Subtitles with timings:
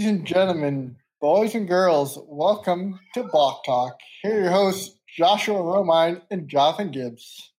[0.00, 3.98] Ladies and gentlemen, boys and girls, welcome to Balk Talk.
[4.22, 7.52] Here are your hosts, Joshua Romine and Jonathan Gibbs.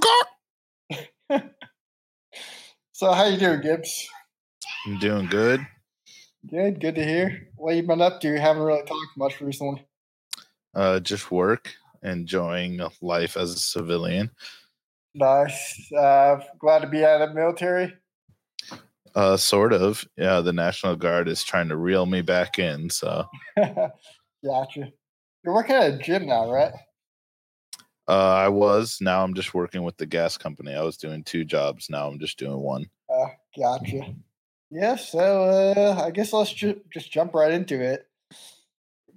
[2.92, 4.08] so how you doing, Gibbs?
[4.86, 5.66] I'm doing good.
[6.48, 7.48] Good, good to hear.
[7.56, 8.28] What you been up to?
[8.28, 9.84] You haven't really talked much recently.
[10.72, 11.68] Uh, just work,
[12.04, 14.30] enjoying life as a civilian.
[15.16, 15.92] Nice.
[15.92, 17.92] Uh, glad to be out of the military.
[19.14, 20.04] Uh, sort of.
[20.16, 22.88] Yeah, the National Guard is trying to reel me back in.
[22.90, 24.92] So, gotcha.
[25.44, 26.72] You're working at a gym now, right?
[28.08, 28.98] uh, I was.
[29.00, 30.74] Now I'm just working with the gas company.
[30.74, 31.88] I was doing two jobs.
[31.90, 32.86] Now I'm just doing one.
[33.12, 33.26] Uh,
[33.58, 34.14] gotcha.
[34.70, 35.44] Yeah, so
[35.76, 38.06] uh, I guess let's ju- just jump right into it.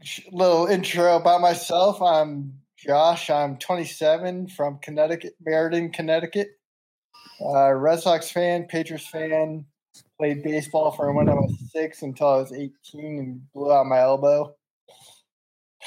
[0.03, 2.01] Sh- Little intro about myself.
[2.01, 3.29] I'm Josh.
[3.29, 6.49] I'm 27 from Connecticut, Meriden, Connecticut.
[7.41, 9.65] Uh, Red Sox fan, Patriots fan.
[10.17, 12.71] Played baseball from when I was six until I was 18
[13.19, 14.55] and blew out my elbow.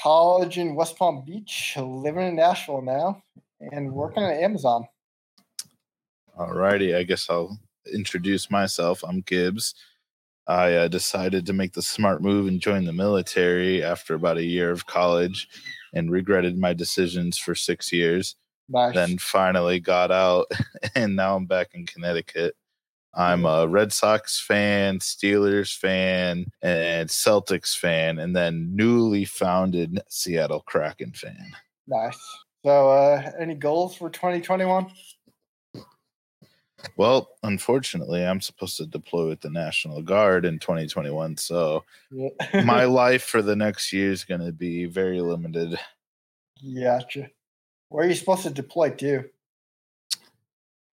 [0.01, 3.21] College in West Palm Beach, living in Nashville now,
[3.59, 4.87] and working at Amazon.
[6.37, 7.59] Alrighty, I guess I'll
[7.91, 9.03] introduce myself.
[9.03, 9.73] I'm Gibbs.
[10.47, 14.43] I uh, decided to make the smart move and join the military after about a
[14.43, 15.47] year of college
[15.93, 18.35] and regretted my decisions for six years.
[18.67, 18.95] Nice.
[18.95, 20.47] Then finally got out,
[20.95, 22.55] and now I'm back in Connecticut.
[23.13, 30.61] I'm a Red Sox fan, Steelers fan, and Celtics fan, and then newly founded Seattle
[30.61, 31.51] Kraken fan.
[31.87, 32.17] Nice.
[32.63, 34.91] So, uh, any goals for 2021?
[36.95, 42.29] Well, unfortunately, I'm supposed to deploy with the National Guard in 2021, so Yeah.
[42.63, 45.77] my life for the next year is going to be very limited.
[46.79, 47.31] gotcha.
[47.89, 49.25] Where are you supposed to deploy to?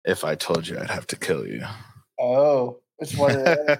[0.05, 1.63] If I told you, I'd have to kill you.
[2.19, 3.77] Oh, it's what it is.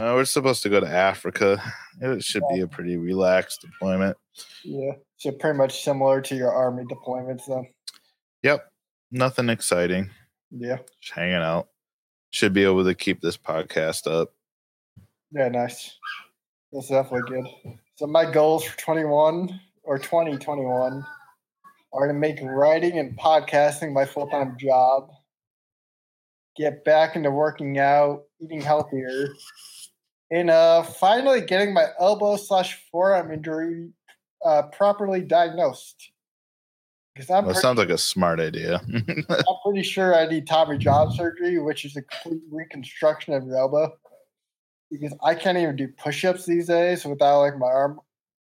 [0.00, 1.62] No, we're supposed to go to Africa.
[2.00, 4.16] It should be a pretty relaxed deployment.
[4.64, 4.92] yeah.
[5.18, 7.68] So, pretty much similar to your army deployments, then.
[8.42, 8.70] Yep,
[9.10, 10.10] nothing exciting.
[10.50, 10.78] Yeah.
[11.00, 11.68] Just hanging out.
[12.30, 14.32] Should be able to keep this podcast up.
[15.32, 15.98] Yeah, nice.
[16.72, 17.76] That's definitely good.
[17.96, 21.04] So, my goals for 21 or 2021
[21.92, 25.10] are to make writing and podcasting my full time job,
[26.58, 29.28] get back into working out, eating healthier,
[30.30, 33.88] and uh, finally getting my elbow slash forearm injury
[34.44, 36.10] uh, properly diagnosed.
[37.14, 38.80] Because I'm, That pretty- sounds like a smart idea.
[38.94, 43.56] I'm pretty sure I need Tommy John surgery, which is a complete reconstruction of your
[43.56, 43.92] elbow.
[44.90, 48.00] Because I can't even do push-ups these days without like my arm,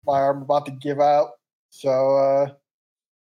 [0.07, 1.31] my arm about to give out.
[1.71, 2.53] So uh,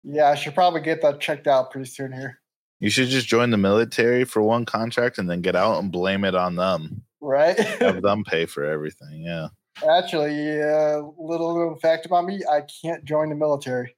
[0.04, 2.39] yeah, I should probably get that checked out pretty soon here.
[2.80, 6.24] You should just join the military for one contract and then get out and blame
[6.26, 7.04] it on them.
[7.22, 7.58] Right?
[7.60, 9.22] Have them pay for everything.
[9.24, 9.48] Yeah.
[9.90, 13.96] Actually, uh, little known fact about me: I can't join the military.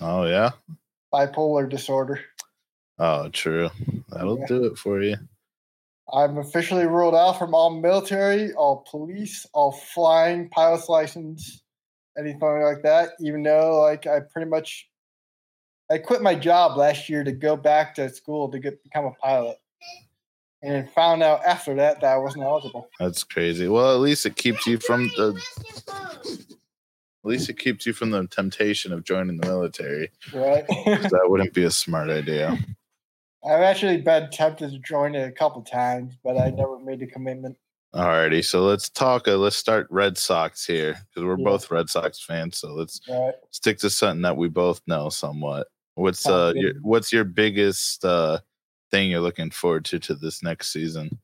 [0.00, 0.50] Oh yeah.
[1.12, 2.20] Bipolar disorder.
[2.98, 3.70] Oh, true.
[4.10, 4.46] That'll Yeah.
[4.46, 5.16] do it for you.
[6.12, 11.62] I'm officially ruled out from all military, all police, all flying, pilot's license,
[12.18, 13.10] anything like that.
[13.20, 14.88] Even though, like, I pretty much,
[15.92, 19.10] I quit my job last year to go back to school to get become a
[19.12, 19.58] pilot,
[20.62, 22.88] and found out after that that I wasn't eligible.
[22.98, 23.68] That's crazy.
[23.68, 25.38] Well, at least it keeps you from the.
[27.24, 30.10] At least it keeps you from the temptation of joining the military.
[30.32, 30.66] Right.
[30.86, 32.58] That wouldn't be a smart idea.
[33.44, 37.06] I've actually been tempted to join it a couple times, but I never made the
[37.06, 37.56] commitment.
[37.94, 39.28] Alrighty, so let's talk.
[39.28, 41.44] Uh, let's start Red Sox here because we're Yeah.
[41.44, 42.56] both Red Sox fans.
[42.56, 43.34] So let's Right?
[43.50, 45.68] stick to something that we both know somewhat.
[45.94, 48.38] What's uh your what's your biggest uh
[48.90, 51.18] thing you're looking forward to to this next season?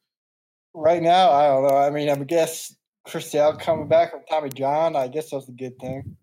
[0.75, 1.77] Right now, I don't know.
[1.77, 2.75] I mean, I guess
[3.06, 4.95] Chris Sale coming back from Tommy John.
[4.97, 6.17] I guess that's a good thing.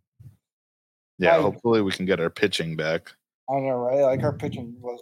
[1.18, 3.12] Yeah, I- hopefully we can get our pitching back.
[3.50, 4.02] I don't know, right?
[4.02, 5.02] Like our pitching was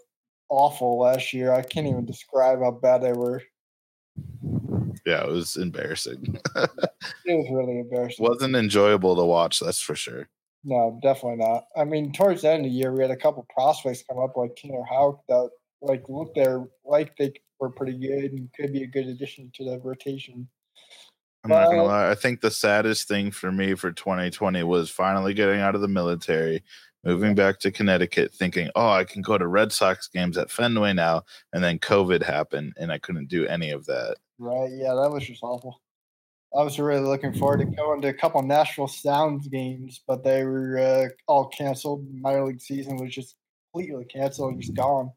[0.49, 1.53] awful last year.
[1.53, 3.41] I can't even describe how bad they were.
[5.05, 6.39] Yeah, it was embarrassing.
[7.25, 8.23] It was really embarrassing.
[8.25, 10.27] Wasn't enjoyable to watch, that's for sure.
[10.63, 11.65] No, definitely not.
[11.75, 14.37] I mean, towards the end of the year, we had a couple prospects come up
[14.37, 15.49] like Tanner Houck that
[15.81, 19.65] like looked there like they were pretty good and could be a good addition to
[19.65, 20.47] the rotation.
[21.43, 22.09] I'm not gonna lie.
[22.09, 25.89] I think the saddest thing for me for 2020 was finally getting out of the
[25.89, 26.63] military,
[27.03, 30.93] moving back to Connecticut, thinking, "Oh, I can go to Red Sox games at Fenway
[30.93, 34.15] now." And then COVID happened, and I couldn't do any of that.
[34.39, 34.71] Right?
[34.71, 35.81] Yeah, that was just awful.
[36.55, 40.43] I was really looking forward to going to a couple Nashville Sounds games, but they
[40.43, 42.05] were uh, all canceled.
[42.13, 43.35] Minor league season was just
[43.73, 45.11] completely canceled and just gone.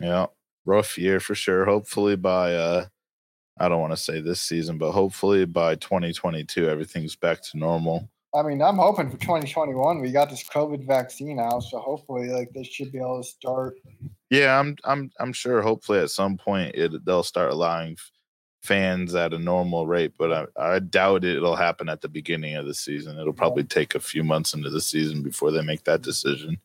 [0.00, 0.26] Yeah,
[0.64, 1.64] rough year for sure.
[1.64, 2.86] Hopefully by uh
[3.58, 8.10] I don't want to say this season, but hopefully by 2022 everything's back to normal.
[8.34, 10.00] I mean, I'm hoping for 2021.
[10.00, 13.76] We got this COVID vaccine out, so hopefully, like they should be able to start.
[14.28, 15.62] Yeah, I'm I'm I'm sure.
[15.62, 17.96] Hopefully, at some point, it they'll start allowing
[18.66, 22.56] fans at a normal rate, but I, I doubt it, it'll happen at the beginning
[22.56, 23.18] of the season.
[23.18, 26.58] It'll probably take a few months into the season before they make that decision.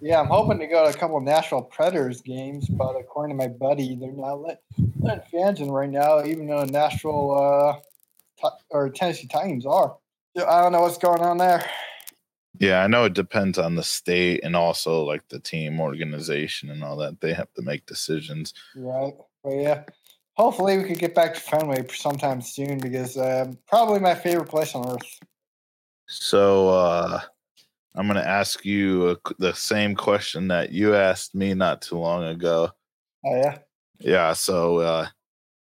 [0.00, 3.44] Yeah, I'm hoping to go to a couple of Nashville Predators games, but according to
[3.44, 4.62] my buddy, they're not let,
[4.98, 7.80] letting fans in right now, even though Nashville uh,
[8.40, 9.96] Ti- or Tennessee Titans are.
[10.36, 11.64] I don't know what's going on there.
[12.58, 16.82] Yeah, I know it depends on the state and also like the team organization and
[16.84, 17.20] all that.
[17.20, 18.54] They have to make decisions.
[18.76, 19.12] Right.
[19.42, 19.82] But yeah,
[20.34, 24.74] hopefully we could get back to Fenway sometime soon because um, probably my favorite place
[24.74, 25.18] on earth.
[26.06, 27.20] So uh
[27.94, 31.98] I'm going to ask you a, the same question that you asked me not too
[31.98, 32.70] long ago.
[33.24, 33.58] Oh yeah.
[33.98, 35.06] Yeah, so uh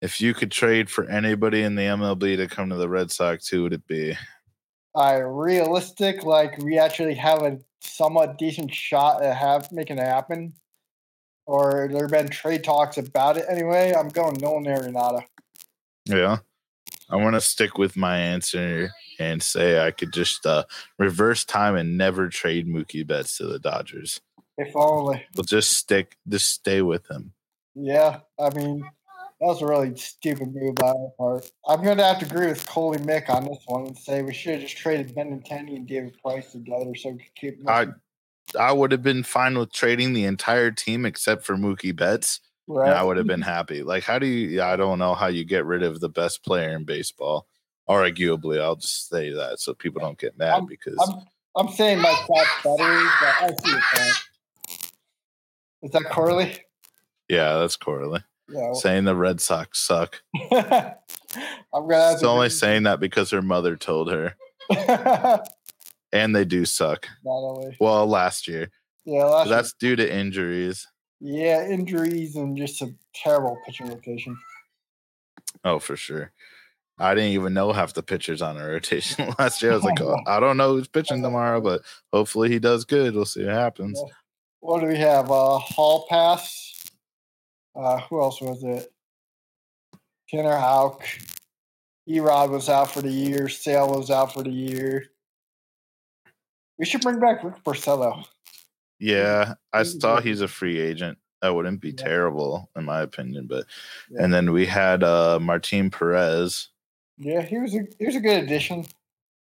[0.03, 3.49] if you could trade for anybody in the MLB to come to the Red Sox,
[3.49, 4.17] who would it be?
[4.95, 10.55] I realistic, like we actually have a somewhat decent shot at have making it happen.
[11.47, 13.95] Or there have been trade talks about it anyway.
[13.97, 15.23] I'm going Nolan Arenado.
[16.07, 16.39] Yeah.
[17.09, 20.65] I want to stick with my answer and say I could just uh,
[20.99, 24.21] reverse time and never trade Mookie Betts to the Dodgers.
[24.59, 25.25] If only.
[25.37, 27.33] We'll just stick, just stay with him.
[27.75, 31.51] Yeah, I mean, that was a really stupid move by our part.
[31.69, 34.33] I'm going to have to agree with Coley Mick on this one and say we
[34.33, 37.69] should have just traded Benintendi and David Price together so we could keep.
[37.69, 37.89] I
[38.59, 42.89] I would have been fine with trading the entire team except for Mookie Betts, right.
[42.89, 43.83] and I would have been happy.
[43.83, 44.63] Like, how do you?
[44.63, 47.47] I don't know how you get rid of the best player in baseball.
[47.89, 51.23] Arguably, I'll just say that so people don't get mad I'm- because I'm,
[51.57, 54.15] I'm saying my cat's better, but I see your point.
[55.83, 56.57] Is that Corley?
[57.29, 58.73] yeah, that's Corley Yeah.
[58.75, 60.21] saying the Red Sox suck.
[60.53, 60.95] I'm
[61.73, 64.35] gonna She's only saying that because her mother told her,
[66.13, 67.07] and they do suck.
[67.25, 68.71] Well, last year,
[69.05, 70.87] Yeah, last but that's due to injuries.
[71.21, 74.37] yeah, injuries and just a terrible pitching rotation.
[75.65, 76.33] Oh, for sure.
[76.99, 79.73] I didn't even know half the pitchers on our rotation last year.
[79.73, 81.83] I was like, oh, I don't know who's pitching tomorrow, but
[82.13, 83.15] hopefully he does good.
[83.15, 84.01] We'll see what happens.
[84.61, 85.31] What do we have?
[85.31, 86.73] Uh, Hall Pass.
[87.75, 88.91] Uh, who else was it?
[90.31, 91.03] Tanner Houck.
[92.09, 93.49] Erod was out for the year.
[93.49, 95.07] Sale was out for the year.
[96.79, 98.25] We should bring back Rick Porcello.
[98.99, 101.19] Yeah, I saw he's a free agent.
[101.43, 101.97] That wouldn't be Yeah.
[102.05, 103.47] terrible in my opinion.
[103.47, 103.67] But
[104.11, 104.25] Yeah.
[104.25, 106.69] and then we had uh Martin Perez.
[107.19, 108.87] Yeah, he was a he was a good addition.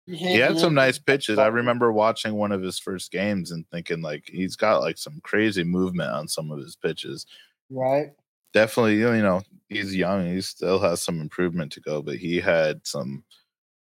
[0.07, 1.39] He had some nice pitches.
[1.39, 5.21] I remember watching one of his first games and thinking like he's got like some
[5.23, 7.25] crazy movement on some of his pitches.
[7.71, 8.13] Right.
[8.53, 10.27] Definitely, you know, he's young.
[10.27, 13.25] He still has some improvement to go, but he had some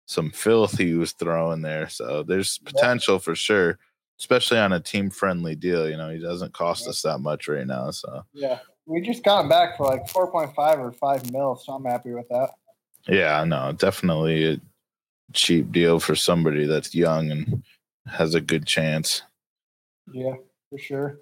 [0.06, 1.88] some filth he was throwing there.
[1.88, 3.78] So there's potential for sure,
[4.18, 5.88] especially on a team friendly deal.
[5.88, 6.90] You know, he doesn't cost Yeah.
[6.90, 7.90] us that much right now.
[7.90, 8.58] So Yeah.
[8.84, 11.84] We just got him back for like four point five or five mil, so I'm
[11.84, 12.50] happy with that.
[13.06, 14.60] yeah, no, definitely a
[15.32, 17.62] cheap deal for somebody that's young and
[18.06, 19.22] has a good chance.
[20.12, 20.34] Yeah,
[20.68, 21.20] for sure.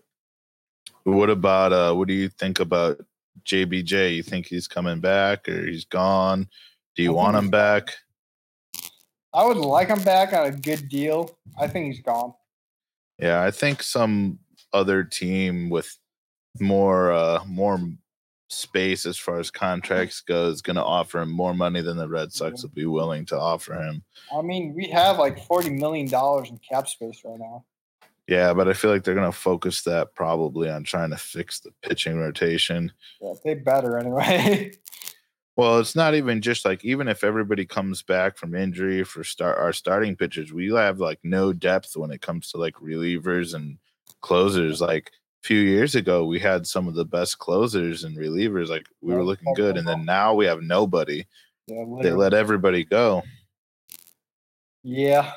[1.05, 2.99] What about uh what do you think about
[3.45, 4.17] JBJ?
[4.17, 6.49] You think he's coming back or he's gone?
[6.97, 7.95] Do you want him back?
[9.33, 11.37] I would like him back on a good deal.
[11.59, 12.35] I think he's gone.
[13.19, 14.39] Yeah, I think some
[14.73, 15.97] other team with
[16.59, 17.79] more uh more
[18.49, 22.09] space as far as contracts go is going to offer him more money than the
[22.09, 24.03] Red Sox will be willing to offer him.
[24.37, 27.65] I mean, we have like forty million dollars in cap space right now.
[28.27, 31.59] Yeah, but I feel like they're going to focus that probably on trying to fix
[31.59, 32.93] the pitching rotation.
[33.21, 34.73] Yeah, they better anyway.
[35.61, 39.59] Well, it's not even just like even if everybody comes back from injury for start
[39.59, 43.77] our starting pitchers, we have like no depth when it comes to like relievers and
[44.23, 44.81] closers.
[44.81, 48.69] Like a few years ago, we had some of the best closers and relievers.
[48.69, 51.27] Like we were looking good, and then now we have nobody.
[51.67, 53.23] yeah, They let everybody go.
[54.83, 55.31] yeah,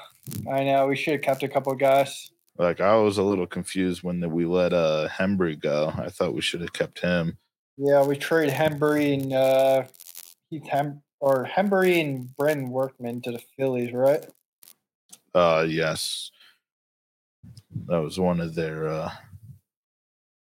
[0.49, 0.87] I know.
[0.87, 2.31] We should have kept a couple guys.
[2.57, 5.91] Like I was a little confused when we let uh Hembree go.
[5.97, 7.37] I thought we should have kept him.
[7.77, 9.83] Yeah, we traded Hembree and uh,
[10.53, 14.23] Heath Hem or Hembree and Brandon Workman to the Phillies, right?
[15.33, 16.29] Uh yes.
[17.87, 19.11] That was one of their uh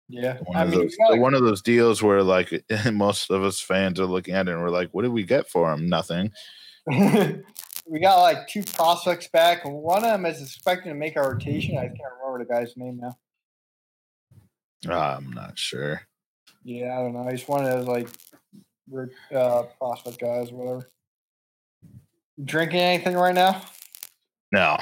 [0.09, 2.51] Yeah, one I of mean, those we got- one of those deals where like
[2.91, 5.49] most of us fans are looking at it and we're like, what did we get
[5.49, 5.87] for him?
[5.87, 6.31] Nothing.
[6.87, 11.31] we got like two prospects back, and one of them is expecting to make our
[11.31, 11.77] rotation.
[11.77, 13.17] I can't remember the guy's name now.
[14.93, 16.01] I'm not sure.
[16.63, 17.27] Yeah, I don't know.
[17.29, 18.09] He's one of those like
[19.33, 20.89] uh, prospect guys, or whatever.
[22.43, 23.61] Drinking anything right now?
[24.51, 24.77] No,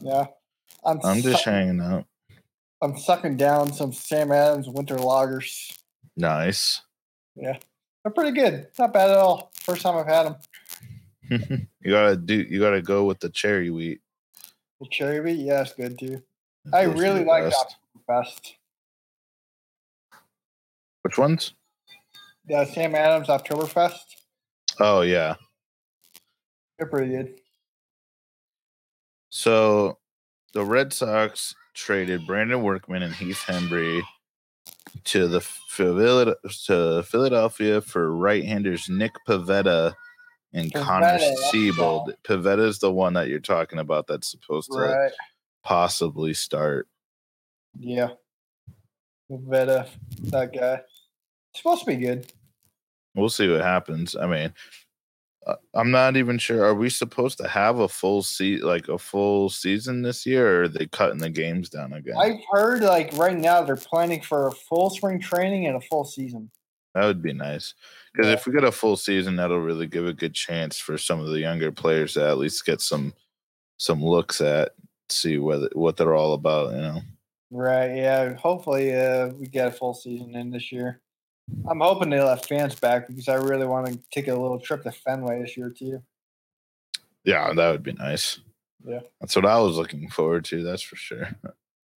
[0.00, 0.26] Yeah,
[0.84, 1.00] I'm.
[1.04, 2.06] I'm just hanging out.
[2.82, 5.72] I'm sucking down some Sam Adams winter lagers.
[6.16, 6.82] Nice.
[7.34, 7.56] Yeah.
[8.02, 8.68] They're pretty good.
[8.78, 9.50] Not bad at all.
[9.54, 10.36] First time I've had
[11.30, 11.68] them.
[11.82, 12.34] you gotta do.
[12.34, 14.00] You gotta go with the cherry wheat.
[14.80, 16.22] The cherry wheat, yeah, it's good too.
[16.72, 17.76] I Those are really the like best.
[18.08, 18.52] Oktoberfest.
[21.02, 21.54] Which ones?
[22.46, 23.98] The Sam Adams Oktoberfest.
[24.80, 25.34] Oh yeah.
[26.78, 27.38] They're pretty good.
[29.30, 29.98] So
[30.52, 34.02] the Red Sox traded Brandon Workman and Heath Hembree
[35.04, 35.40] to the
[36.66, 39.94] to Philadelphia for right-handers Nick Pivetta
[40.52, 42.14] and Connor Pivetta, that's Seabold.
[42.24, 45.12] Pivetta is the one that you're talking about that's supposed to Right.
[45.64, 46.86] possibly start.
[47.76, 48.10] Yeah.
[49.30, 49.88] Pivetta,
[50.30, 50.80] that guy.
[51.54, 52.32] Supposed to be good.
[53.14, 54.16] We'll see what happens.
[54.16, 54.52] I mean,
[55.46, 56.64] uh, I'm not even sure.
[56.64, 60.62] Are we supposed to have a full se- like a full season this year, or
[60.64, 62.16] are they cutting the games down again?
[62.18, 66.04] I've heard like right now they're planning for a full spring training and a full
[66.04, 66.50] season.
[66.94, 67.74] That would be nice.
[68.12, 68.34] Because Yeah.
[68.34, 71.28] if we get a full season, that'll really give a good chance for some of
[71.28, 73.12] the younger players to at least get some
[73.78, 74.72] some looks at,
[75.08, 76.70] see whether what they're all about.
[76.72, 77.00] You know,
[77.50, 77.94] Right.
[77.96, 78.34] Yeah.
[78.34, 81.00] Hopefully, uh, we get a full season in this year.
[81.68, 84.82] I'm hoping they'll have fans back because I really want to take a little trip
[84.84, 86.02] to Fenway this year too.
[87.24, 88.40] yeah, that would be nice.
[88.86, 89.00] Yeah.
[89.20, 90.62] that's what I was looking forward to.
[90.62, 91.28] That's for sure.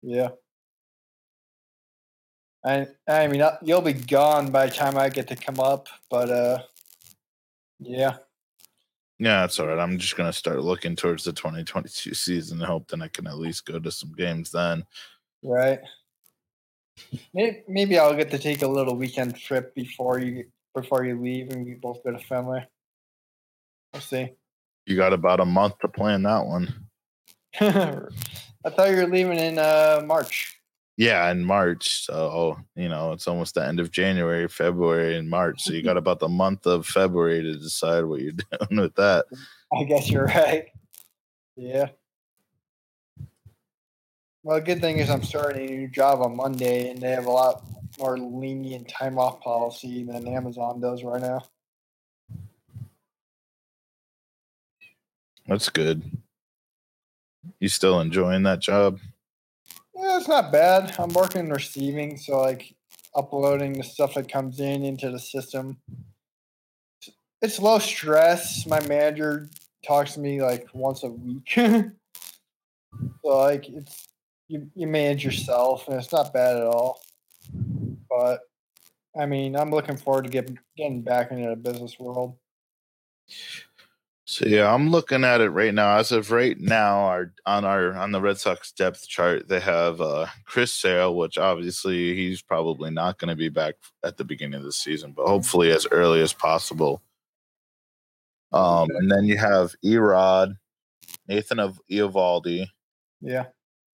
[0.03, 0.31] Yeah.
[2.63, 6.31] I I mean you'll be gone by the time I get to come up, but
[6.31, 6.59] uh,
[7.79, 8.17] yeah,
[9.19, 9.79] Yeah, that's all right.
[9.79, 13.39] I'm just gonna start looking towards the 2022 season and hope that I can at
[13.39, 14.85] least go to some games then.
[15.43, 15.81] right.
[17.33, 21.65] Maybe, I'll get to take a little weekend trip before you before you leave, and
[21.65, 22.67] we both go to Fenway.
[23.93, 24.33] We'll see.
[24.87, 26.89] You got about a month to plan that one.
[27.61, 30.59] I thought you were leaving in uh, March.
[30.97, 32.05] Yeah, in March.
[32.05, 35.63] So you know, it's almost the end of January, February, and March.
[35.63, 38.33] So you got about the month of February to decide what you're
[38.69, 39.27] doing with that.
[39.73, 40.67] I guess you're right.
[41.57, 41.91] Yeah.
[44.45, 47.25] Well, the good thing is I'm starting a new job on Monday, and they have
[47.25, 47.65] a lot
[47.99, 51.47] more lenient time off policy than Amazon does right now.
[55.47, 56.03] That's good.
[57.59, 58.99] You still enjoying that job?
[59.97, 60.95] Yeah, it's not bad.
[60.99, 62.75] I'm working receiving, so like
[63.17, 65.79] uploading the stuff that comes in into the system.
[67.41, 68.67] It's low stress.
[68.67, 69.49] My manager
[69.87, 71.51] talks to me like once a week.
[71.55, 71.91] so
[73.25, 74.09] like it's
[74.49, 77.01] you, you manage yourself and it's not bad at all.
[78.09, 78.41] But
[79.19, 82.37] I mean, I'm looking forward to getting getting back into the business world.
[84.27, 85.99] So yeah, I'm looking at it right now.
[85.99, 90.01] As of right now, our on our on the Red Sox depth chart, they have
[90.01, 94.55] uh Chris Sale, which obviously he's probably not going to be back at the beginning
[94.55, 97.03] of the season, but hopefully as early as possible.
[98.53, 100.57] Um, and then you have Erod,
[101.29, 102.69] Nathan of Eovaldi.
[103.21, 103.47] Yeah.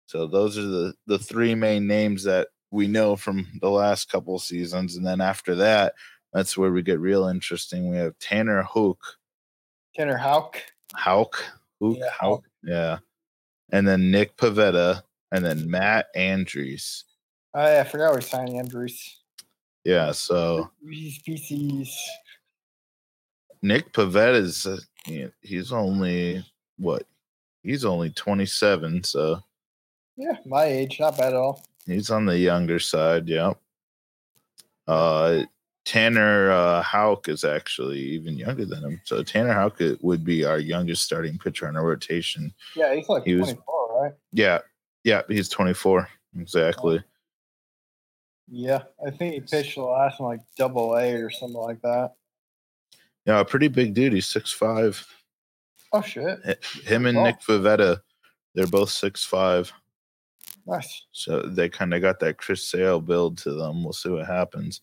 [0.08, 4.38] So those are the the three main names that we know from the last couple
[4.40, 5.94] seasons, and then after that,
[6.34, 7.90] that's where we get real interesting.
[7.90, 9.00] We have Tanner Hook.
[9.96, 10.62] Tanner Houck.
[10.94, 11.42] Houck.
[11.82, 12.44] Hook, Yeah, Houck.
[12.64, 12.98] Yeah.
[13.72, 17.04] And then Nick Pivetta and then Matt Andriese.
[17.54, 19.14] Oh, yeah, I forgot we signed Andriese.
[19.86, 20.12] Yeah.
[20.12, 21.90] So PCs.
[23.62, 24.78] Nick Pivetta is, uh,
[25.42, 26.46] he's only,
[26.78, 27.04] what?
[27.64, 29.04] He's only 27.
[29.04, 29.42] So
[30.18, 31.64] Yeah, my age, not bad at all.
[31.86, 33.28] he's on the younger side.
[33.28, 33.54] yeah.
[34.88, 35.44] Uh,
[35.84, 39.02] Tanner uh, Houck is actually even younger than him.
[39.04, 42.54] So Tanner Houck would be our youngest starting pitcher on our rotation.
[42.76, 44.14] Yeah, he's like He was- 24, right?
[44.32, 44.60] Yeah.
[45.04, 45.22] Yeah.
[45.28, 46.08] He's 24.
[46.40, 47.04] Exactly.
[48.48, 52.14] Yeah, I think he pitched the last one like double A or something like that.
[53.26, 53.40] Yeah.
[53.40, 54.14] A pretty big dude.
[54.14, 55.04] He's 6'5.
[55.94, 56.40] Oh shit,
[56.84, 57.24] him and Oh.
[57.24, 58.02] Nick Pivetta,
[58.54, 59.72] they're both six five,
[60.66, 61.04] nice.
[61.12, 63.84] so they kind of got that Chris Sale build to them.
[63.84, 64.82] We'll see what happens.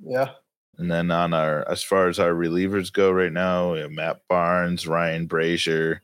[0.00, 0.30] Yeah,
[0.78, 4.20] And then on our, as far as our relievers go right now, we have Matt
[4.28, 5.98] Barnes, Ryan Brasier,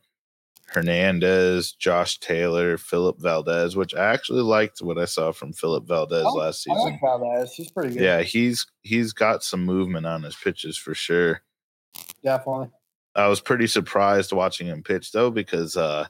[0.67, 6.25] Hernandez, Josh Taylor, Philip Valdez, which I actually liked what I saw from Philip Valdez
[6.25, 6.91] last I season.
[6.93, 7.53] like Valdez.
[7.55, 8.03] He's pretty good.
[8.03, 11.43] Yeah, he's he's got some movement on his pitches for sure.
[12.25, 12.71] definitely.
[13.15, 16.07] I was pretty surprised watching him pitch though because uh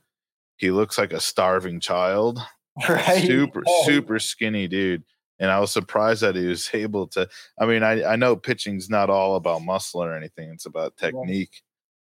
[0.56, 2.38] he looks like a starving child.
[2.88, 5.04] Right, super Oh, super skinny dude
[5.40, 7.28] and I was surprised that he was able to.
[7.58, 11.62] I mean, I I know pitching's not all about muscle or anything; it's about technique.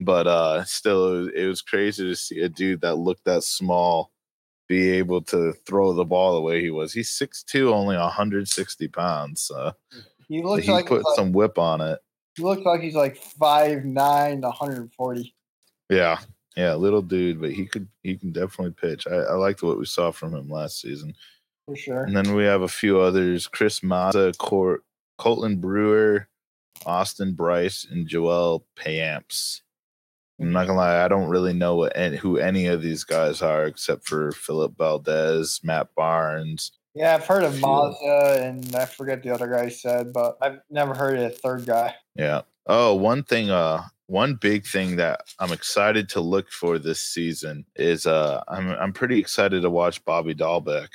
[0.02, 3.42] But uh, still, it was, it was crazy to see a dude that looked that
[3.44, 4.10] small
[4.68, 6.94] be able to throw the ball the way he was.
[6.94, 9.42] He's 6'2", only 160 pounds.
[9.42, 9.72] So
[10.28, 11.98] He looks he like put like- some whip on it.
[12.36, 15.34] he looks like he's like five nine, 140.
[15.90, 16.18] Yeah,
[16.60, 19.06] yeah, little dude, but he could he can definitely pitch.
[19.06, 21.14] I, I liked what we saw from him last season.
[21.66, 22.04] for sure.
[22.04, 24.82] And then we have a few others: Chris Mazza, Cor-
[25.18, 26.28] Colton Brewer,
[26.84, 29.62] Austin Brice, and Joel Payamps.
[30.40, 33.42] I'm not gonna lie, I don't really know what any, who any of these guys
[33.42, 36.72] are except for Philip Valdez, Matt Barnes.
[36.94, 37.60] Yeah, I've heard of Few.
[37.60, 41.66] Mazda, and I forget the other guy said, but I've never heard of a third
[41.66, 41.94] guy.
[42.16, 42.42] Yeah.
[42.66, 47.64] Oh, one thing, uh, one big thing that I'm excited to look for this season
[47.76, 50.88] is uh I'm I'm pretty excited to watch Bobby Dalbec.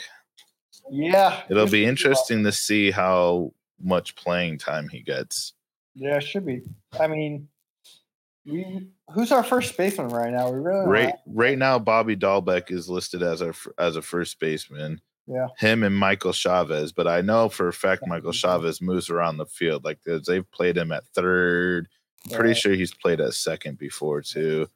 [0.91, 5.53] Yeah, It'll it be interesting to see how much playing time he gets.
[5.95, 6.61] Yeah, it should be.
[6.99, 7.47] I mean,
[8.45, 10.51] we who's our first baseman right now?
[10.51, 14.99] We really Right right now, Bobby Dalbec is listed as our as a first baseman.
[15.25, 15.47] Yeah.
[15.57, 19.47] Him and Michael Chavis, but I know for a fact Michael Chavis moves around the
[19.47, 19.83] field.
[19.85, 21.87] Like they've played him at third.
[22.31, 24.67] Pretty sure he's played at second before too.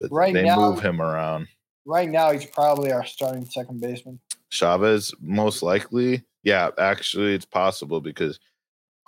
[0.00, 1.48] But Right they now- move him around.
[1.84, 4.18] Right now, he's probably our starting second baseman.
[4.50, 6.24] Chavis, most likely.
[6.42, 8.40] Yeah, actually, it's possible because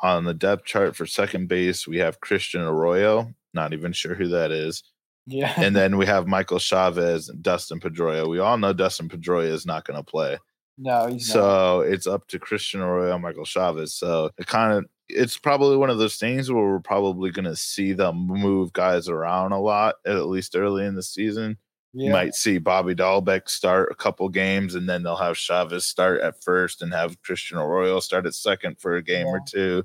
[0.01, 3.35] on the depth chart for second base, we have Christian Arroyo.
[3.53, 4.85] Not even sure who that is.
[5.27, 8.29] Yeah, And then we have Michael Chavis and Dustin Pedroia.
[8.29, 10.39] We all know Dustin Pedroia is not going to play.
[10.79, 11.33] no, he's not.
[11.35, 13.89] So it's up to Christian Arroyo and Michael Chavis.
[13.91, 17.57] So it kind of it's probably one of those things where we're probably going to
[17.57, 21.57] see them move guys around a lot, at least early in the season.
[21.95, 26.21] You might see Bobby Dalbec start a couple games, and then they'll have Chavis start
[26.21, 29.85] at first and have Christian Arroyo start at second for a game or two.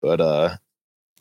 [0.00, 0.56] But uh,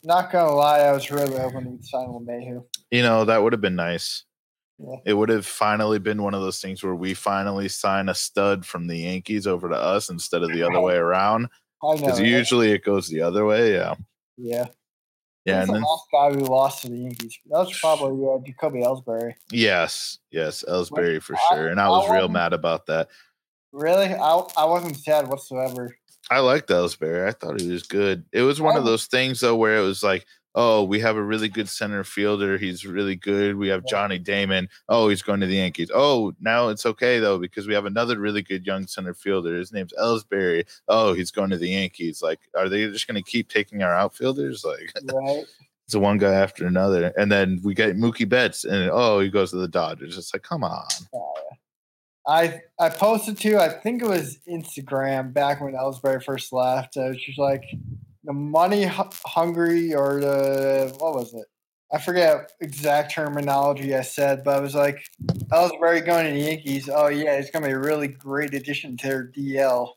[0.04, 2.64] not gonna lie, I was really hoping we'd sign LeMahieu.
[2.92, 4.24] you know, that would have been nice.
[4.78, 4.98] Yeah.
[5.06, 8.66] It would have finally been one of those things where we finally sign a stud
[8.66, 11.48] from the Yankees over to us instead of the other way around.
[11.92, 12.02] I know.
[12.02, 12.28] Because right?
[12.30, 13.74] usually it goes the other way.
[13.74, 13.96] Yeah.
[14.38, 14.66] yeah,
[15.46, 15.62] Yeah.
[15.62, 17.38] And the then, last guy we lost to the Yankees?
[17.48, 19.34] That was probably uh, Jacoby Ellsbury.
[19.52, 21.68] yes, yes, Ellsbury for I- sure.
[21.68, 23.10] And I I was real mad about that.
[23.72, 25.96] Really, I I wasn't sad whatsoever.
[26.32, 27.28] I liked Ellsbury.
[27.28, 28.26] I thought he was good.
[28.32, 31.24] It was one of those things though where it was like, oh, we have a
[31.24, 32.58] really good center fielder.
[32.58, 33.58] He's really good.
[33.58, 34.70] We have Johnny Damon.
[34.90, 35.92] Oh, he's going to the Yankees.
[35.94, 39.56] Oh, now it's okay though because we have another really good young center fielder.
[39.58, 40.66] His name's Ellsbury.
[40.88, 42.22] Oh, he's going to the Yankees.
[42.22, 44.66] Like, are they just going to keep taking our outfielders?
[44.76, 45.44] Like, Right?
[45.86, 49.52] it's one guy after another, and then we get Mookie Betts, and oh, he goes
[49.52, 50.18] to the Dodgers.
[50.18, 50.88] It's like, come on.
[52.28, 56.98] I I posted to I think it was Instagram back when Ellsbury first left.
[56.98, 57.64] I was just like
[58.26, 61.46] the money hungry or the what was it?
[61.94, 65.06] I forget exact terminology I said, but I was like
[65.52, 66.90] Ellsbury going to the Yankees.
[66.92, 69.90] Oh yeah, it's gonna be a really great addition to their DL.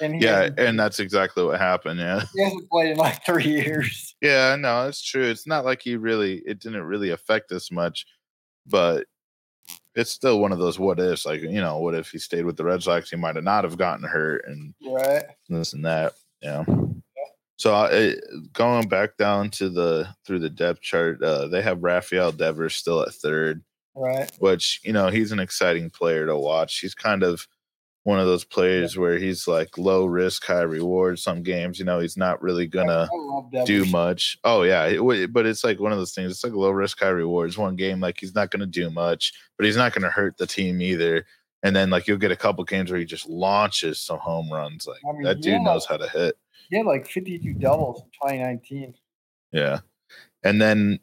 [0.00, 2.00] And Yeah, and that's exactly what happened.
[2.00, 2.22] Yeah.
[2.34, 4.14] he hasn't played in like three years.
[4.20, 5.24] Yeah, no, it's true.
[5.24, 8.06] It's not like he really it didn't really affect us much,
[8.66, 9.06] but
[9.94, 11.26] it's still one of those what ifs.
[11.26, 13.10] Like, you know, what if he stayed with the Red Sox?
[13.10, 15.24] He might have not have gotten hurt and Right?
[15.48, 16.14] this and that.
[16.40, 16.64] Yeah.
[17.58, 18.12] So uh,
[18.52, 23.02] going back down to the through the depth chart, uh, they have Rafael Devers still
[23.02, 23.62] at third,
[23.96, 24.30] Right.
[24.38, 26.78] which you know he's an exciting player to watch.
[26.78, 27.46] He's kind of
[28.04, 31.18] one of those players where he's like low risk, high reward.
[31.18, 33.66] Some games, you know, he's not really gonna I love Devers.
[33.66, 34.38] do much.
[34.44, 36.30] Oh yeah, it, but it's like one of those things.
[36.30, 37.58] It's like low risk, high rewards.
[37.58, 40.38] One game, like he's not going to do much, but he's not going to hurt
[40.38, 41.26] the team either.
[41.64, 44.86] And then like you'll get a couple games where he just launches some home runs.
[44.86, 45.58] Like I mean, that dude yeah.
[45.58, 46.36] knows how to hit.
[46.70, 48.94] He had like 52 doubles in 2019.
[49.52, 49.80] Yeah,
[50.42, 50.98] and then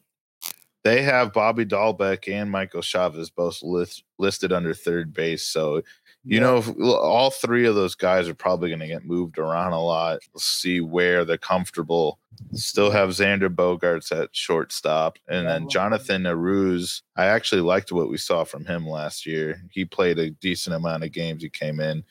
[0.83, 5.43] they have Bobby Dalbec and Michael Chavis both list, listed under third base.
[5.43, 5.81] So
[6.27, 6.39] you Yeah.
[6.41, 9.79] know, if- all three of those guys are probably going to get moved around a
[9.83, 10.21] lot.
[10.33, 12.19] We'll see where they're comfortable.
[12.53, 17.03] Still have Xander Bogaerts at shortstop, and then Jonathan Arauz.
[17.15, 19.61] I actually liked what we saw from him last year.
[19.69, 21.43] He played a decent amount of games.
[21.43, 22.03] He came in.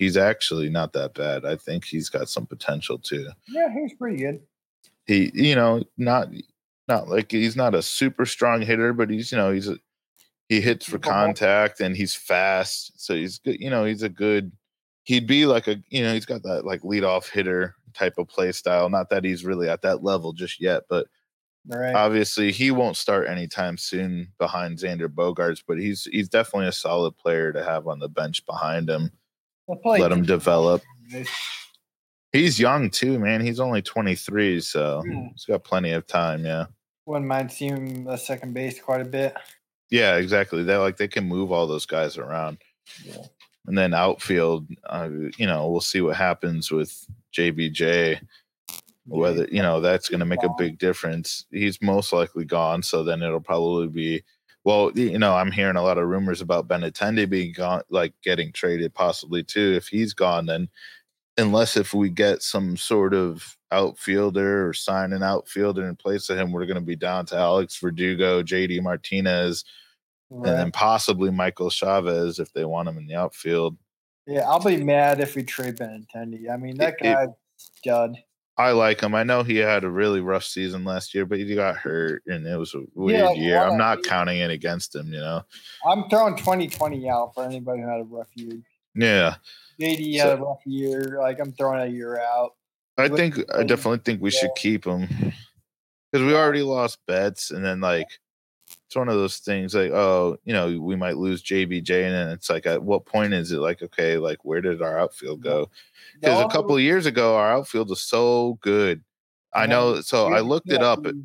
[0.00, 1.44] He's actually not that bad.
[1.44, 3.28] I think he's got some potential too.
[3.46, 4.40] Yeah, he's pretty good.
[5.04, 6.28] He, you know, not
[6.88, 9.76] not like he's not a super strong hitter, but he's you know he's a
[10.48, 13.60] he hits for contact and he's fast, so he's good.
[13.60, 14.52] You know, he's a good.
[15.04, 18.52] He'd be like a you know he's got that like leadoff hitter type of play
[18.52, 18.88] style.
[18.88, 21.08] Not that he's really at that level just yet, but
[21.66, 21.94] Right.
[21.94, 25.62] obviously he won't start anytime soon behind Xander Bogaerts.
[25.68, 29.12] But he's he's definitely a solid player to have on the bench behind him.
[29.84, 30.82] Let him develop.
[32.32, 33.40] He's young too, man.
[33.40, 35.26] He's only 23, so Hmm.
[35.32, 36.44] he's got plenty of time.
[36.44, 36.66] Yeah.
[37.06, 39.34] Wouldn't mind seeing at second base quite a bit.
[39.90, 40.62] Yeah, exactly.
[40.62, 42.58] They like they can move all those guys around.
[43.04, 43.24] Yeah.
[43.66, 47.04] And then outfield, uh, you know, we'll see what happens with
[47.36, 48.20] JBJ.
[49.06, 51.46] Whether you know that's going to make a big difference.
[51.50, 54.22] He's most likely gone, so then it'll probably be.
[54.64, 58.52] Well, you know, I'm hearing a lot of rumors about Benintendi being gone, like getting
[58.52, 59.74] traded possibly too.
[59.74, 60.68] If he's gone, then
[61.38, 66.38] unless if we get some sort of outfielder or sign an outfielder in place of
[66.38, 69.64] him, we're going to be down to Alex Verdugo, JD Martinez,
[70.30, 73.76] and then possibly Michael Chavis if they want him in the outfield.
[74.26, 76.50] Yeah, I'll be mad if we trade Benintendi.
[76.50, 78.16] I mean, that guy's stud.
[78.56, 79.14] I like him.
[79.14, 82.46] I know he had a really rough season last year, but he got hurt and
[82.46, 83.58] it was a weird like, year.
[83.58, 84.02] I'm not?
[84.02, 85.42] counting it against him, you know.
[85.86, 88.60] I'm throwing 2020 out for anybody who had a rough year.
[88.94, 89.36] Yeah.
[89.80, 91.18] JD So- had a rough year.
[91.20, 92.52] Like I'm throwing a year out.
[92.98, 95.06] I think I definitely think we should keep him
[96.12, 98.06] because we already lost Betts, and then like
[98.90, 102.28] it's one of those things like oh you know we might lose JBJ, and then
[102.30, 105.70] it's like at what point is it like okay like where did our outfield go?
[106.20, 109.04] Because a couple of years ago our outfield was so good.
[109.54, 111.24] I know, so I looked it up and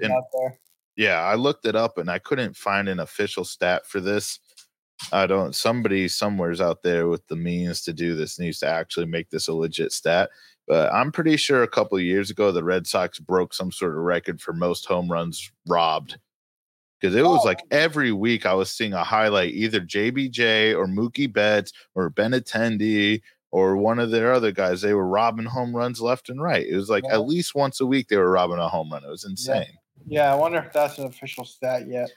[0.95, 4.39] yeah, I looked it up and I couldn't find an official stat for this.
[5.11, 5.55] I don't.
[5.55, 9.47] Somebody somewhere's out there with the means to do this needs to actually make this
[9.47, 10.29] a legit stat.
[10.67, 13.93] But I'm pretty sure a couple of years ago the Red Sox broke some sort
[13.93, 16.19] of record for most home runs robbed.
[16.99, 17.67] Because it was like Oh.
[17.71, 23.77] every week I was seeing a highlight, either JBJ or Mookie Betts or Benintendi or
[23.77, 24.81] one of their other guys.
[24.81, 26.65] They were robbing home runs left and right.
[26.67, 27.13] It was like Yeah.
[27.15, 29.03] at least once a week they were robbing a home run.
[29.03, 29.77] It was insane.
[30.07, 32.11] Yeah, I wonder if that's an official stat yet.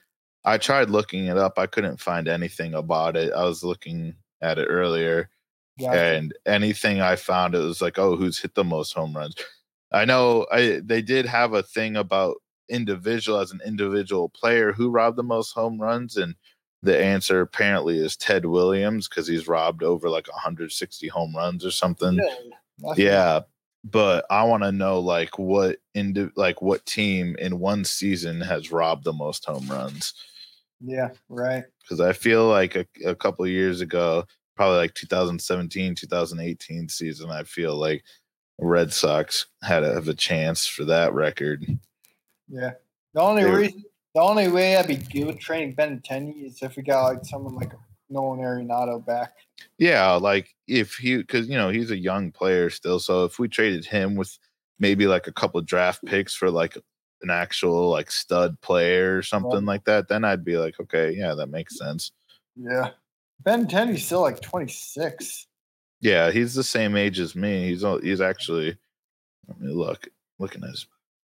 [0.44, 1.58] I tried looking it up.
[1.58, 3.32] I couldn't find anything about it.
[3.32, 5.28] I was looking at it earlier,
[5.78, 5.92] Yeah.
[5.92, 9.34] and anything I found, it was like, oh, who's hit the most home runs?
[9.92, 12.36] I know I they did have a thing about
[12.68, 16.34] individual as an individual player who robbed the most home runs, and
[16.82, 21.70] the answer apparently is Ted Williams because he's robbed over like 160 home runs or
[21.70, 22.16] something.
[22.78, 23.40] That's Yeah,
[23.84, 28.70] but I want to know like what indi- like what team in one season has
[28.72, 30.14] robbed the most home runs
[30.80, 31.64] Yeah, right.
[31.82, 34.24] because I feel like a, a couple of years ago,
[34.56, 38.04] probably like 2017, 2018 season, I feel like
[38.58, 41.64] Red Sox had a, have a chance for that record.
[42.48, 42.72] Yeah.
[43.14, 43.84] The only reason,
[44.14, 47.54] the only way I'd be good with trading Benintendi is if we got like someone
[47.54, 47.72] like
[48.10, 49.32] Nolan Arenado back.
[49.78, 53.48] Yeah, like if he, because you know he's a young player still, so if we
[53.48, 54.38] traded him with
[54.78, 56.76] maybe like a couple of draft picks for like
[57.22, 61.34] an actual like stud player or something like that, then I'd be like, okay, yeah,
[61.34, 62.12] that makes sense.
[62.56, 62.90] Yeah.
[63.44, 65.46] Ben Benintendi's still like 26.
[66.00, 67.68] Yeah, he's the same age as me.
[67.68, 68.76] He's he's actually.
[69.46, 70.08] Let me look.
[70.38, 70.86] Looking at his.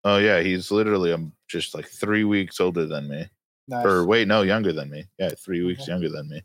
[0.04, 3.26] Oh yeah, he's literally um just like three weeks older than me.
[3.68, 3.86] Nice.
[3.86, 5.04] Or wait, no, younger than me.
[5.18, 6.42] Yeah, three weeks younger than me.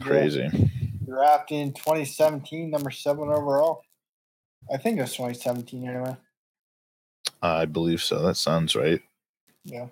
[0.00, 0.48] Crazy.
[1.06, 3.82] Drafted in 2017, number seven overall.
[4.72, 6.16] I think it was 2017 anyway.
[7.40, 8.20] I believe so.
[8.22, 9.00] That sounds right.
[9.64, 9.86] Yeah.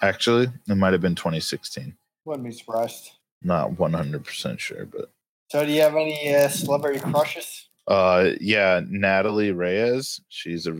[0.00, 1.94] Actually, it might have been 2016.
[2.24, 3.10] Wouldn't be surprised.
[3.42, 5.10] Not 100% sure, but
[5.50, 7.68] So, do you have any uh, celebrity crushes?
[7.86, 10.20] uh yeah, Natalie Reyes.
[10.28, 10.76] She's a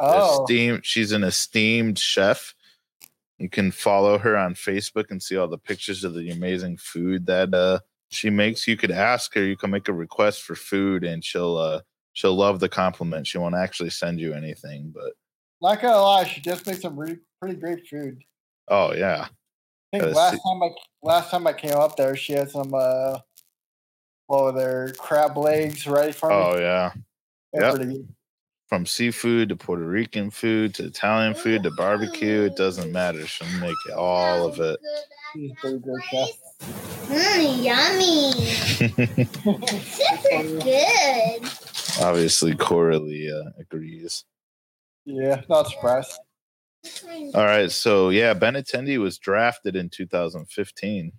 [0.00, 2.54] Oh, esteemed she's an esteemed chef.
[3.38, 7.26] You can follow her on Facebook and see all the pictures of the amazing food
[7.26, 8.66] that uh she makes.
[8.68, 11.80] You could ask her, you can make a request for food and she'll uh
[12.12, 13.26] she'll love the compliment.
[13.26, 15.12] She won't actually send you anything, but
[15.60, 18.22] not gonna lie, she just makes some really, pretty great food.
[18.68, 19.26] oh yeah.
[19.94, 20.68] I think Gotta last see- time I
[21.02, 23.18] last time I came up there, she had some uh,
[24.26, 26.34] what were their crab legs ready for me.
[26.34, 26.92] Oh yeah.
[27.52, 27.74] They're yep.
[27.74, 28.08] pretty good.
[28.72, 33.26] From seafood to Puerto Rican food to Italian food to barbecue, it doesn't matter.
[33.26, 34.80] She'll make all of it.
[35.34, 36.30] She's a pretty good chef.
[37.04, 38.32] Mmm, yummy.
[39.82, 41.50] Super good.
[42.00, 44.24] Obviously, Coralie uh, agrees.
[45.04, 46.18] Yeah, not surprised.
[47.34, 51.12] All right, so yeah, Ben Benintendi was drafted in 2015.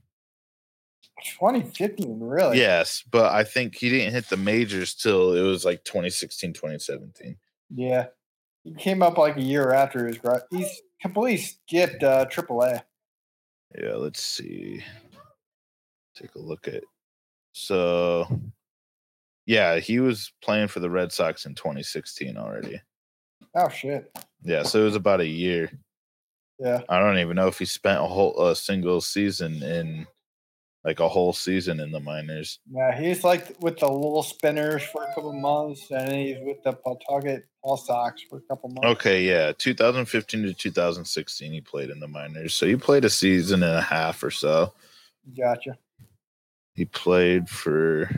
[1.23, 2.59] 2015, really?
[2.59, 7.37] Yes, but I think he didn't hit the majors till it was like 2016, 2017.
[7.75, 8.07] Yeah.
[8.63, 10.43] He came up like a year after his grad.
[10.49, 12.81] He's completely skipped uh, AAA.
[13.77, 14.83] Yeah, let's see.
[16.15, 16.83] Take a look at.
[17.51, 18.27] So,
[19.45, 22.79] yeah, he was playing for the Red Sox in 2016 already.
[23.55, 24.11] Oh shit.
[24.43, 25.71] Yeah, so it was about a year.
[26.59, 26.81] Yeah.
[26.87, 30.07] I don't even know if he spent a whole a single season in
[30.83, 32.59] like a whole season in the minors.
[32.69, 36.73] Yeah, he's like with the Lowell Spinners for a couple months, and he's with the
[36.73, 38.89] Pawtucket All Sox for a couple months.
[38.99, 42.53] Okay, yeah, 2015 to 2016, he played in the minors.
[42.53, 44.73] So he played a season and a half or so.
[45.37, 45.77] Gotcha.
[46.73, 48.09] He played for.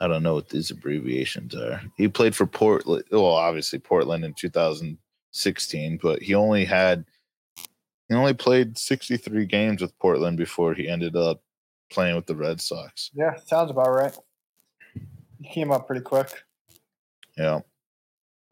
[0.00, 1.80] I don't know what these abbreviations are.
[1.96, 3.04] He played for Portland.
[3.10, 7.04] Well, obviously Portland in 2016, but he only had
[8.08, 11.42] he only played 63 games with Portland before he ended up
[11.90, 13.10] playing with the Red Sox.
[13.14, 14.16] Yeah, sounds about right.
[15.40, 16.30] He came up pretty quick.
[17.36, 17.60] Yeah.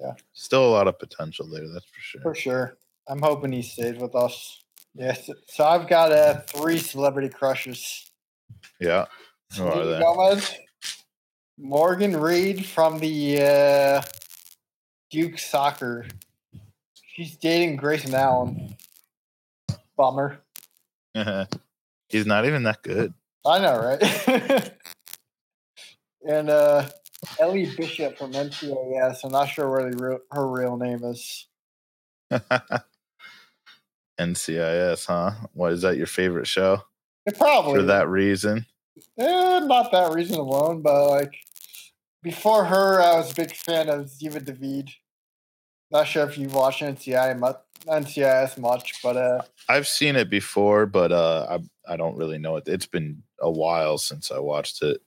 [0.00, 0.12] Yeah.
[0.34, 2.20] Still a lot of potential there, that's for sure.
[2.22, 2.78] For sure.
[3.08, 4.62] I'm hoping he stays with us.
[4.94, 5.28] Yes.
[5.48, 8.10] So I've got uh, three celebrity crushes.
[8.80, 9.06] Yeah.
[9.56, 10.00] Who are Selena they?
[10.00, 10.54] Gomez,
[11.58, 14.02] Morgan Reid from the uh,
[15.10, 16.06] Duke Soccer.
[16.94, 18.76] She's dating Grayson Allen.
[19.96, 20.40] Bummer.
[22.08, 23.14] He's not even that good.
[23.44, 24.72] I know, right?
[26.28, 26.88] and uh,
[27.38, 29.24] Ellie Bishop from NCIS.
[29.24, 31.46] I'm not sure where the real, her real name is.
[34.18, 35.32] NCIS, huh?
[35.52, 36.82] What is that your favorite show?
[37.26, 38.66] It probably For that reason.
[39.18, 41.34] Eh, not that reason alone, but like
[42.22, 44.90] before her, I was a big fan of Ziva David.
[45.90, 46.82] Not sure if you watch
[47.84, 51.46] NCI mu- NCIS much, but uh, I've seen it before, but uh
[51.86, 52.68] I I don't really know it.
[52.68, 55.00] It's been a while since I watched it.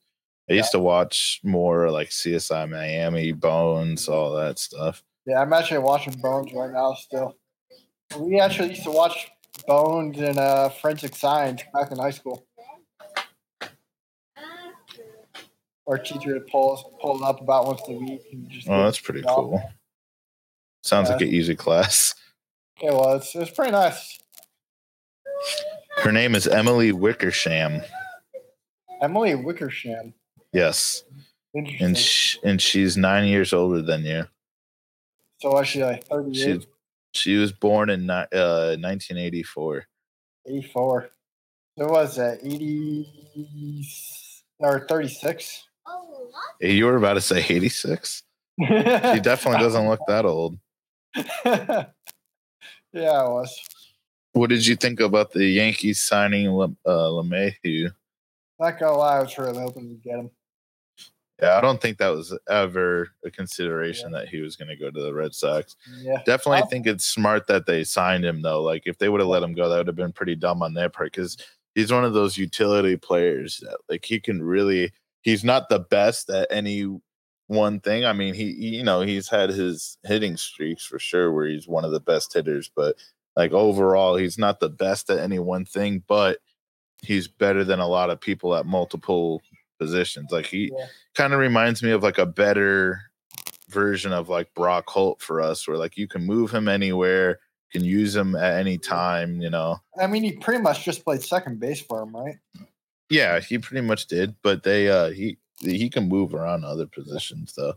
[0.50, 5.04] I used to watch more like CSI Miami, Bones, all that stuff.
[5.28, 7.36] yeah, I'm actually watching Bones right now still.
[8.18, 9.30] We actually used to watch
[9.68, 12.48] Bones and uh, Forensic Science back in high school.
[15.88, 18.22] Our teacher would pull us pull it up about once a week.
[18.32, 19.62] And just Oh, that's pretty cool.
[20.84, 22.16] Sounds like an easy class.
[22.82, 23.34] It was.
[23.36, 24.20] It was pretty nice.
[25.98, 27.82] Her name is Emily Wickersham.
[29.02, 30.13] Emily Wickersham.
[30.54, 31.04] Yes,
[31.54, 34.26] and sh- and she's nine years older than you.
[35.39, 36.68] so was she like 38, She
[37.13, 39.86] she was born in uh 1984.
[40.48, 41.10] 84?
[41.78, 43.86] So what was that 80
[44.60, 45.68] or 36?
[46.60, 48.24] Hey, You were about to say 86.
[48.60, 48.65] She
[49.22, 50.58] definitely doesn't look that old.
[52.93, 53.60] yeah, it was.
[54.34, 57.91] What did you think about the Yankees signing Le- uh, LeMahieu?
[58.60, 60.30] Not gonna lie, I was really hoping to get him.
[61.41, 64.91] Yeah, I don't think that was ever a consideration that he was going to go
[64.91, 65.78] to the Red Sox.
[66.02, 68.62] Yeah, Definitely I'll- think it's smart that they signed him though.
[68.62, 70.73] Like if they would have let him go, that would have been pretty dumb on
[70.73, 71.38] their part because
[71.75, 74.91] he's one of those utility players that like he can really.
[75.21, 76.88] He's not the best at any
[77.50, 78.06] one thing.
[78.06, 81.68] I mean, he he- you know he's had his hitting streaks for sure where he's
[81.68, 82.96] one of the best hitters, but
[83.36, 86.04] like overall, he's not the best at any one thing.
[86.08, 86.38] But
[87.02, 89.42] he's better than a lot of people at multiple
[89.80, 90.32] positions.
[90.32, 90.86] Like he Yeah.
[91.16, 93.02] kind of reminds me of like a better
[93.70, 97.40] version of like Brock Holt for us, where like you can move him anywhere,
[97.72, 99.78] can use him at any time, you know.
[100.00, 102.36] I mean, he pretty much just played second base for him, right?
[103.10, 107.54] Yeah, he pretty much did, but they uh he he can move around other positions
[107.56, 107.74] though.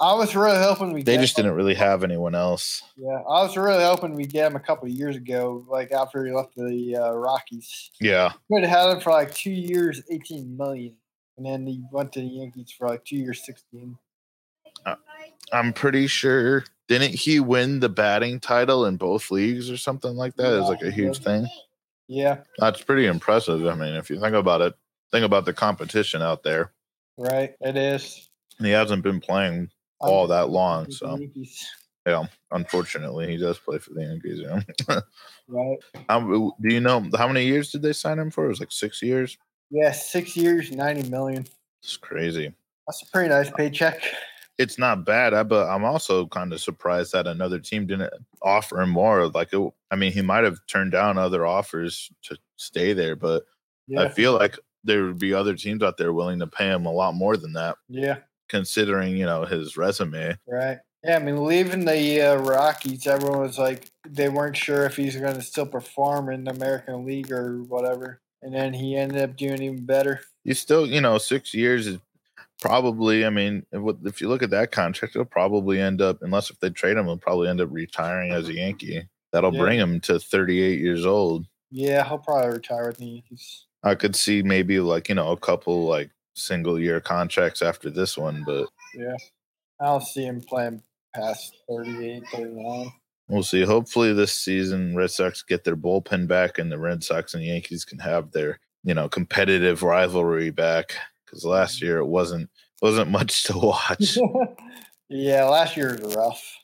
[0.00, 1.02] I was really hoping we.
[1.02, 1.44] They just him.
[1.44, 2.82] didn't really have anyone else.
[2.96, 6.24] Yeah, I was really hoping we get him a couple of years ago, like after
[6.24, 7.90] he left the uh, Rockies.
[8.00, 8.32] Yeah.
[8.50, 10.94] Could have had him for like two years, eighteen million,
[11.36, 13.98] and then he went to the Yankees for like two years, sixteen.
[15.52, 20.34] I'm pretty sure didn't he win the batting title in both leagues or something like
[20.36, 20.54] that?
[20.54, 21.46] It was like a huge thing.
[22.08, 23.64] Yeah, That's pretty impressive.
[23.66, 24.74] I mean, if you think about it,
[25.12, 26.72] think about the competition out there.
[27.20, 27.52] Right.
[27.60, 28.28] It is.
[28.58, 31.18] And he hasn't been playing all that long, so
[32.06, 32.24] yeah.
[32.50, 34.40] Unfortunately, he does play for the Yankees.
[34.40, 35.00] Yeah.
[35.48, 35.76] right.
[36.08, 38.46] How, do you know how many years did they sign him for?
[38.46, 39.36] It was like six years.
[39.70, 41.46] Yeah, six years, ninety million.
[41.82, 42.52] It's crazy.
[42.86, 44.02] That's a pretty nice paycheck.
[44.58, 48.80] It's not bad, I- but I'm also kind of surprised that another team didn't offer
[48.80, 49.28] him more.
[49.28, 53.44] Like, it, I mean, he might have turned down other offers to stay there, but
[53.98, 56.92] I feel like there would be other teams out there willing to pay him a
[56.92, 60.36] lot more than that, yeah, considering you know his resume.
[60.46, 60.78] right.
[61.02, 65.16] Yeah, I mean, leaving the uh, Rockies, everyone was like, they weren't sure if he's
[65.16, 68.20] going to still perform in the American League or whatever.
[68.42, 70.20] And then he ended up doing even better.
[70.44, 71.96] You still, you know, six years is
[72.60, 73.24] probably.
[73.24, 76.58] I mean, if, if you look at that contract, he'll probably end up, unless if
[76.60, 79.02] they trade him, he'll probably end up retiring as a Yankee.
[79.32, 79.60] That'll Yeah.
[79.60, 81.46] bring him to 38 years old.
[81.70, 83.64] Yeah, he'll probably retire with the Yankees.
[83.82, 88.16] I could see maybe like you know a couple like single year contracts after this
[88.16, 89.16] one, but Yeah.
[89.80, 90.82] I don't see him playing
[91.14, 92.92] past 38, 39.
[93.28, 93.62] we'll see.
[93.62, 97.84] Hopefully this season, Red Sox get their bullpen back, and the Red Sox and Yankees
[97.84, 101.86] can have their you know competitive rivalry back because last mm-hmm.
[101.86, 102.50] year it wasn't
[102.82, 104.18] wasn't much to watch.
[105.08, 106.59] yeah, last year was rough.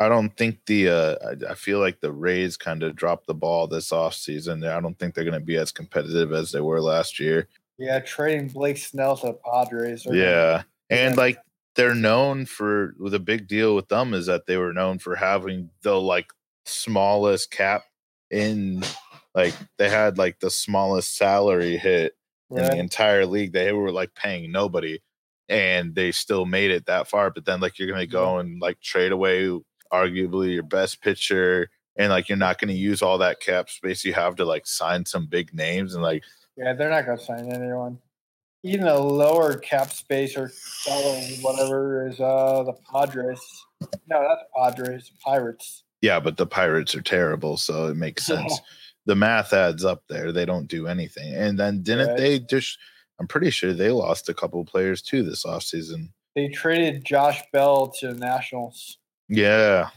[0.00, 1.16] I don't think the uh,
[1.48, 4.68] I, I feel like the Rays kind of dropped the ball this offseason.
[4.68, 7.48] I don't think they're going to be as competitive as they were last year.
[7.78, 10.06] Yeah, trading Blake Snell to the Padres.
[10.10, 10.62] Yeah.
[10.90, 11.20] And Yeah.
[11.20, 11.38] like
[11.74, 15.70] they're known for the big deal with them is that they were known for having
[15.82, 16.32] the like
[16.64, 17.84] smallest cap
[18.30, 18.82] in
[19.34, 22.14] like they had like the smallest salary hit
[22.50, 23.52] in the entire league.
[23.52, 24.98] They were like paying nobody
[25.48, 27.30] and they still made it that far.
[27.30, 29.48] But then like you're gonna go and like trade away
[29.92, 34.12] arguably your best pitcher and like you're not gonna use all that cap space you
[34.14, 36.22] have to like sign some big names and like
[36.56, 37.98] Yeah, they're not going to sign anyone.
[38.64, 40.50] Even a lower cap space or
[41.42, 43.40] whatever is uh the Padres.
[44.08, 45.84] No, that's Padres, Pirates.
[46.02, 48.60] Yeah, but the Pirates are terrible, so it makes sense.
[49.06, 50.32] the math adds up there.
[50.32, 51.34] They don't do anything.
[51.34, 52.16] And then didn't Right.
[52.16, 52.78] they just
[53.20, 56.10] I'm pretty sure they lost a couple players too this offseason.
[56.36, 58.98] They traded Josh Bell to the Nationals.
[59.28, 59.90] Yeah.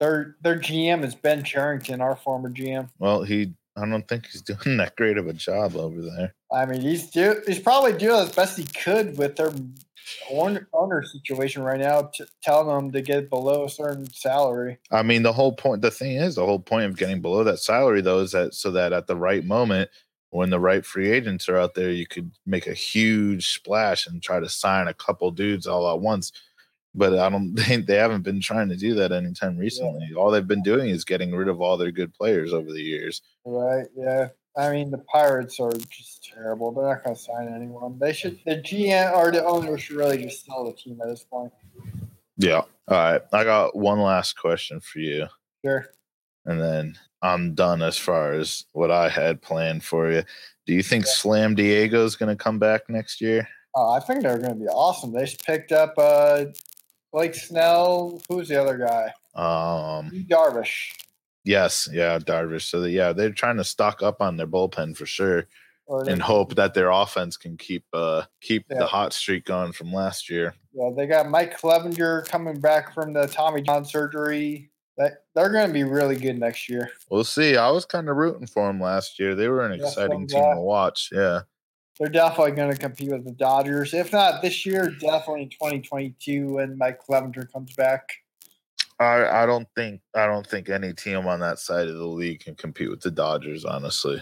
[0.00, 2.88] Their their GM is Ben Cherington, our former GM.
[2.98, 6.34] Well, he I don't think he's doing that great of a job over there.
[6.52, 9.52] I mean, he's do, he's probably doing as best he could with their
[10.30, 14.78] owner, owner situation right now, to telling them to get below a certain salary.
[14.90, 17.58] I mean, the whole point the thing is the whole point of getting below that
[17.58, 19.90] salary though is that so that at the right moment
[20.30, 24.22] when the right free agents are out there, you could make a huge splash and
[24.22, 26.32] try to sign a couple dudes all at once.
[26.98, 30.12] But I don't think they haven't been trying to do that anytime recently.
[30.16, 33.22] All they've been doing is getting rid of all their good players over the years.
[33.44, 33.86] Right?
[33.96, 34.28] Yeah.
[34.56, 36.72] I mean, the Pirates are just terrible.
[36.72, 37.96] They're not going to sign anyone.
[38.00, 38.40] They should.
[38.44, 41.52] The GM or the owner should really just sell the team at this point.
[42.38, 42.62] Yeah.
[42.88, 43.22] All right.
[43.32, 45.26] I got one last question for you.
[45.64, 45.86] Sure.
[46.44, 50.24] And then I'm done as far as what I had planned for you.
[50.66, 51.12] Do you think Yeah.
[51.12, 53.48] Slam Diego is going to come back next year?
[53.76, 55.12] Oh, I think they're going to be awesome.
[55.12, 56.46] They just picked up uh,
[57.12, 58.20] Blake Snell.
[58.28, 59.12] Who's the other guy?
[59.34, 60.92] Um, Darvish.
[61.44, 62.62] yes, yeah, Darvish.
[62.68, 65.46] So that, yeah, they're trying to stock up on their bullpen for sure,
[65.88, 68.78] and hope that their offense can keep uh keep Yeah.
[68.78, 70.54] the hot streak going from last year.
[70.74, 74.70] Yeah, they got Mike Clevinger coming back from the Tommy John surgery.
[74.96, 76.90] That they're going to be really good next year.
[77.08, 77.56] We'll see.
[77.56, 79.36] I was kind of rooting for them last year.
[79.36, 80.54] They were an Yeah, exciting team I.
[80.56, 81.10] to watch.
[81.12, 81.42] Yeah.
[81.98, 83.92] They're definitely going to compete with the Dodgers.
[83.92, 88.08] If not this year, definitely in 2022 when Mike Clevinger comes back.
[89.00, 92.40] I, I don't think I don't think any team on that side of the league
[92.40, 93.64] can compete with the Dodgers.
[93.64, 94.20] Honestly,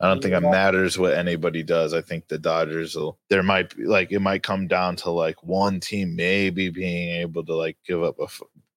[0.00, 1.92] I don't think it matters what anybody does.
[1.92, 3.18] I think the Dodgers will.
[3.30, 7.44] There might be like it might come down to like one team maybe being able
[7.44, 8.28] to like give up a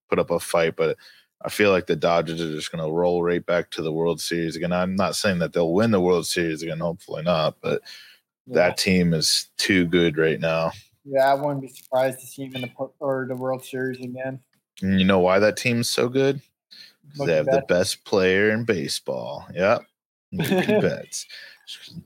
[0.10, 0.97] put up a fight, but
[1.43, 4.19] I feel like the Dodgers are just going to roll right back to the World
[4.19, 4.73] Series again.
[4.73, 6.79] I'm not saying that they'll win the World Series again.
[6.79, 7.81] Hopefully not, but
[8.47, 10.71] that team is too good right now.
[11.03, 14.39] Yeah, I wouldn't be surprised to see him in the or the World Series again.
[14.81, 16.41] And you know why that team's so good?
[17.25, 19.45] they have the best player in baseball.
[19.53, 19.81] Yep.
[20.34, 21.25] Betts.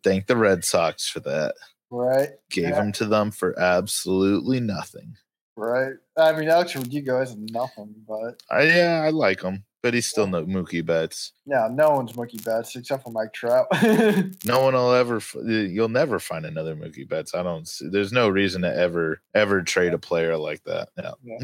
[0.04, 1.56] Thank the Red Sox for that.
[1.90, 2.76] Right, Gave Yeah.
[2.76, 5.18] them to them for absolutely nothing.
[5.60, 5.94] Right.
[6.18, 10.28] I mean, Alex Rodrigo is nothing, but I, yeah, I like him, but he's still
[10.28, 11.34] no Mookie Betts.
[11.46, 13.68] yeah, no one's Mookie Betts except for Mike Trout.
[14.46, 15.22] No one will ever.
[15.46, 17.36] You'll never find another Mookie Betts.
[17.36, 17.68] I don't.
[17.68, 20.90] See, there's no reason to ever ever trade a player like that.
[21.24, 21.38] Yeah.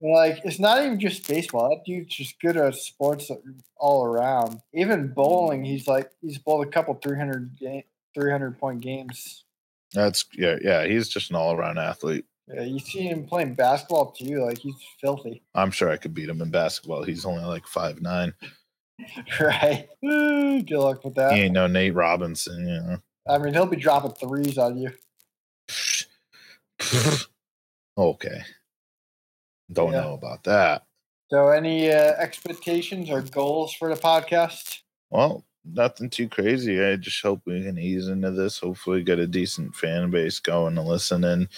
[0.00, 1.70] like, it's not even just baseball.
[1.70, 3.30] That dude's just good at sports
[3.76, 4.60] all around.
[4.74, 7.82] Even bowling, he's like he's bowled a couple 300 game,
[8.14, 9.44] 300 point games.
[9.92, 10.86] That's yeah, yeah.
[10.86, 12.24] He's just an all around athlete.
[12.52, 14.44] Yeah, you see him playing basketball too.
[14.44, 17.02] Like he's filthy, I'm sure I could beat him in basketball.
[17.02, 18.32] He's only like five nine.
[19.40, 19.88] right?
[20.02, 21.32] Good luck with that.
[21.34, 22.98] He ain't no Nate Robinson, you know.
[23.28, 24.90] I mean, he'll be dropping threes on you.
[27.98, 28.42] okay.
[29.72, 30.02] Don't Yeah.
[30.02, 30.84] know about that.
[31.30, 34.78] So, any uh, expectations or goals for the podcast?
[35.10, 36.80] Well, nothing too crazy.
[36.82, 38.60] I just hope we can ease into this.
[38.60, 41.48] Hopefully get a decent fan base going to listen and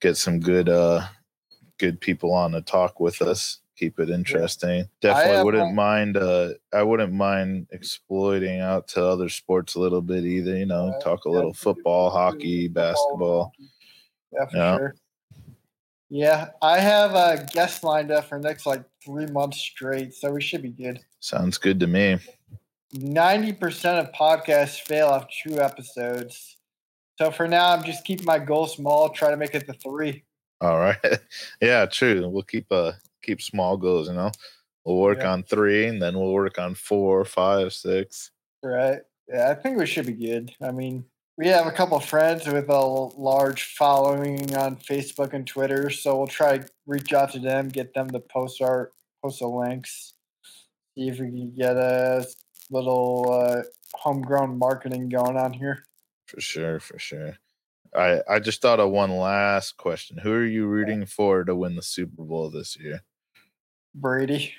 [0.00, 1.06] get some good uh
[1.78, 3.60] good people on to talk with us.
[3.76, 4.88] Keep it interesting.
[5.02, 10.24] Definitely wouldn't mind uh I wouldn't mind exploiting out to other sports a little bit
[10.24, 13.52] either, you know, Right, talk a yeah, little football, we could do hockey, basketball.
[14.32, 14.76] Yeah, for Yeah.
[14.76, 14.94] sure.
[16.08, 20.40] Yeah, I have a guest lined up for next like three months straight, so we
[20.40, 21.00] should be good.
[21.18, 22.18] Sounds good to me.
[22.92, 26.55] Ninety percent of podcasts fail after two episodes.
[27.18, 29.08] So for now, I'm just keeping my goal small.
[29.08, 30.24] Try to make it to three.
[30.60, 30.96] All right.
[31.60, 32.28] yeah, true.
[32.28, 32.92] We'll keep uh
[33.22, 34.30] keep small goals, you know.
[34.84, 35.32] We'll work Yeah.
[35.32, 38.30] on three and then we'll work on four, five, six.
[38.62, 39.00] Right?
[39.28, 40.52] Yeah, I think we should be good.
[40.62, 41.04] I mean,
[41.36, 46.26] we have a couple friends with a large following on Facebook and Twitter, so we'll
[46.28, 48.92] try to reach out to them, get them to post our
[49.22, 50.14] post the links,
[50.94, 52.24] see if we can get a
[52.70, 53.62] little uh,
[53.94, 55.84] homegrown marketing going on here.
[56.26, 57.38] For sure, for sure.
[57.94, 60.18] I I just thought of one last question.
[60.18, 63.02] Who are you rooting for to win the Super Bowl this year?
[63.94, 64.52] Brady.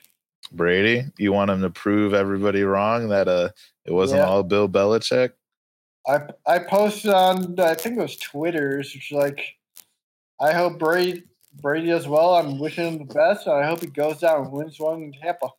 [0.52, 1.06] Brady.
[1.18, 3.50] You want him to prove everybody wrong that uh
[3.86, 4.28] it wasn't Yeah.
[4.28, 5.32] all Bill Belichick?
[6.08, 9.42] I I posted on I think it was Twitter's, which is like
[10.40, 11.24] I hope Brady
[11.62, 12.36] Brady does well.
[12.36, 15.12] I'm wishing him the best, and I hope he goes down and wins one in
[15.12, 15.50] Tampa.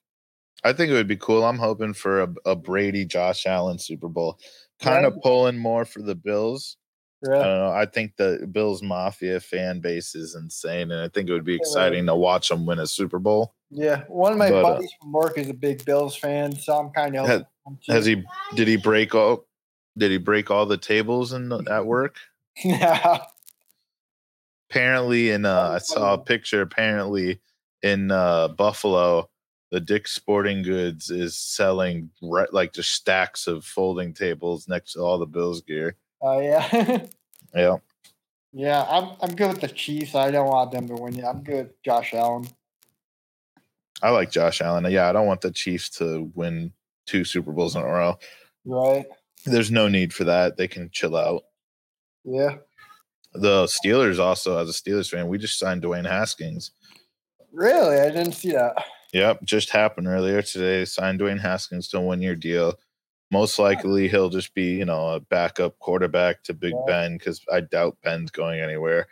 [0.65, 1.45] I think it would be cool.
[1.45, 4.39] I'm hoping for a, a Brady Josh Allen Super Bowl.
[4.81, 6.77] Kind of pulling more for the Bills.
[7.27, 7.71] I don't know.
[7.73, 11.55] I think the Bills Mafia fan base is insane, and I think it would be
[11.55, 11.61] Yeah.
[11.63, 13.55] exciting to watch them win a Super Bowl.
[13.71, 16.79] Yeah, one of my But, uh, buddies from work is a big Bills fan, so
[16.79, 17.43] I'm kind of Has-
[17.89, 18.25] Has he?
[18.55, 19.47] Did he break all?
[19.99, 22.17] Did he break all the tables in the, at work?
[22.65, 23.25] Yeah,
[24.71, 26.61] Apparently, in uh, I saw a picture.
[26.61, 27.41] Apparently,
[27.83, 29.29] in uh, Buffalo,
[29.71, 35.19] the Dick's Sporting Goods is selling like just stacks of folding tables next to all
[35.19, 35.97] the Bills gear.
[36.23, 37.07] oh yeah,
[37.55, 37.77] Yeah,
[38.53, 38.87] yeah.
[38.89, 40.15] I'm I'm good with the Chiefs.
[40.15, 41.25] I don't want them to win.
[41.25, 42.49] I'm good, with Josh Allen.
[44.03, 44.91] I like Josh Allen.
[44.91, 46.73] Yeah, I don't want the Chiefs to win
[47.07, 48.19] two Super Bowls in a row.
[48.65, 49.07] Right?
[49.45, 50.57] There's no need for that.
[50.57, 51.45] They can chill out.
[52.25, 52.57] Yeah.
[53.35, 56.73] The Steelers also, as a Steelers fan, we just signed Dwayne Haskins.
[57.53, 58.77] Really, I didn't see that.
[59.13, 60.85] Yep, just happened earlier today.
[60.85, 62.75] Signed Dwayne Haskins to a one year deal.
[63.31, 66.85] Most likely, he'll just be, you know, a backup quarterback to Big Yeah.
[66.87, 69.07] Ben because I doubt Ben's going anywhere.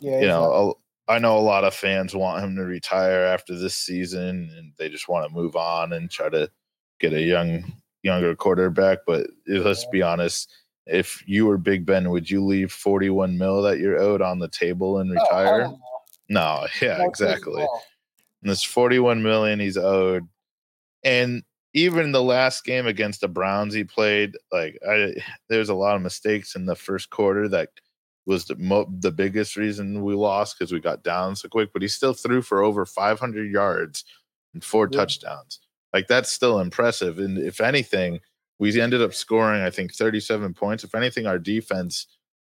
[0.00, 0.76] Yeah, You know,
[1.08, 4.72] a- I know a lot of fans want him to retire after this season, and
[4.78, 6.48] they just want to move on and try to
[7.00, 7.72] get a young,
[8.04, 8.98] younger quarterback.
[9.06, 10.52] But eh, let's be honest,
[10.86, 14.48] if you were Big Ben, would you leave forty-one mil that you're owed on the
[14.48, 15.62] table and Oh, retire?
[15.62, 15.80] no.
[16.28, 17.62] No, yeah, No, exactly.
[17.62, 17.80] no.
[18.42, 20.26] And this 41 million he's owed.
[21.04, 21.42] And
[21.74, 25.14] even the last game against the Browns he played, like I
[25.48, 27.68] there's a lot of mistakes in the first quarter that
[28.26, 31.82] was the mo- the biggest reason we lost because we got down so quick, but
[31.82, 34.04] he still threw for over 500 yards
[34.54, 34.98] and four Yeah.
[34.98, 35.60] touchdowns.
[35.92, 37.18] Like that's still impressive.
[37.18, 38.20] And if anything,
[38.58, 40.84] we ended up scoring, I think, 37 points.
[40.84, 42.06] If anything, our defense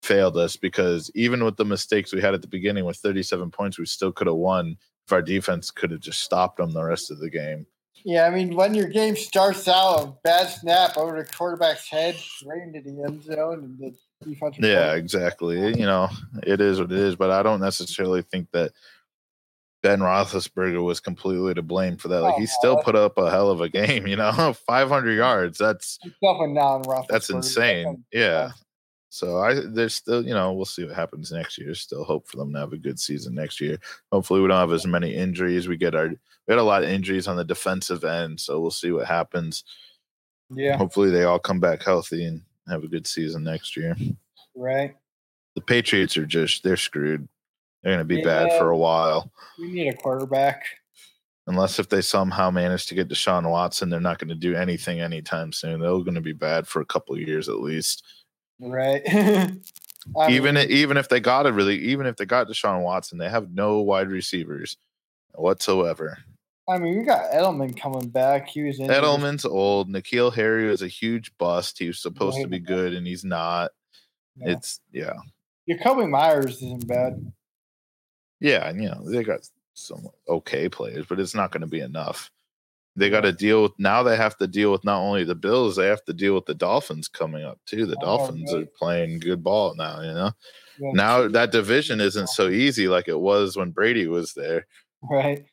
[0.03, 3.79] failed us because even with the mistakes we had at the beginning with 37 points,
[3.79, 7.11] we still could have won if our defense could have just stopped them the rest
[7.11, 7.65] of the game.
[8.03, 12.15] Yeah, I mean, when your game starts out, a bad snap over the quarterback's head,
[12.45, 13.95] right into the end zone, and the
[14.29, 14.63] defensive.
[14.63, 15.57] Yeah, player- exactly.
[15.79, 16.09] You know,
[16.43, 18.73] it is what it is, but I don't necessarily think that
[19.81, 22.21] Ben Roethlisberger was completely to blame for that.
[22.21, 24.05] Like Oh, he still put up a hell of a game.
[24.07, 25.57] You know, 500 yards.
[25.57, 27.07] That's He's up and down, Roethlisberger.
[27.09, 28.03] that's insane.
[28.11, 28.51] Yeah.
[29.15, 31.73] So I there's still, you know, we'll see what happens next year.
[31.73, 33.77] Still hope for them to have a good season next year.
[34.11, 35.69] Hopefully we don't have as many injuries.
[35.69, 36.17] We get our we
[36.49, 39.63] had a lot of injuries on the defensive end, so we'll see what happens.
[40.49, 43.95] Yeah, Hopefully they all come back healthy and have a good season next year.
[44.53, 44.93] right.
[45.55, 47.25] The Patriots are just they're screwed.
[47.83, 49.31] They're gonna be bad for a while.
[49.57, 50.65] We need a quarterback.
[51.47, 54.99] Unless if they somehow manage to get Deshaun Watson, they're not going to do anything
[54.99, 55.79] anytime soon.
[55.79, 58.03] They're going to be bad for a couple of years at least.
[58.59, 59.01] Right.
[60.17, 63.17] I even mean, even if they got it really, even if they got Deshaun Watson,
[63.17, 64.77] they have no wide receivers
[65.33, 66.19] whatsoever.
[66.67, 68.47] I mean, we got Edelman coming back.
[68.47, 69.89] He was in Edelman's old.
[69.89, 71.77] N'Keal Harry was a huge bust.
[71.77, 73.71] He was supposed to be good, and he's not.
[74.37, 74.51] Yeah.
[74.51, 75.13] It's yeah,
[75.69, 77.31] Jakobi Meyers isn't bad.
[78.39, 81.81] yeah, and you know they got some okay players, but it's not going to be
[81.81, 82.31] enough.
[82.97, 84.03] They got to deal with now.
[84.03, 86.53] They have to deal with not only the Bills, they have to deal with the
[86.53, 87.85] Dolphins coming up too.
[87.85, 89.99] The Oh, Dolphins are playing good ball now.
[90.01, 90.31] You know,
[90.79, 90.91] Yeah.
[90.93, 94.65] now that division isn't so easy like it was when Brady was there.
[95.01, 95.45] Right.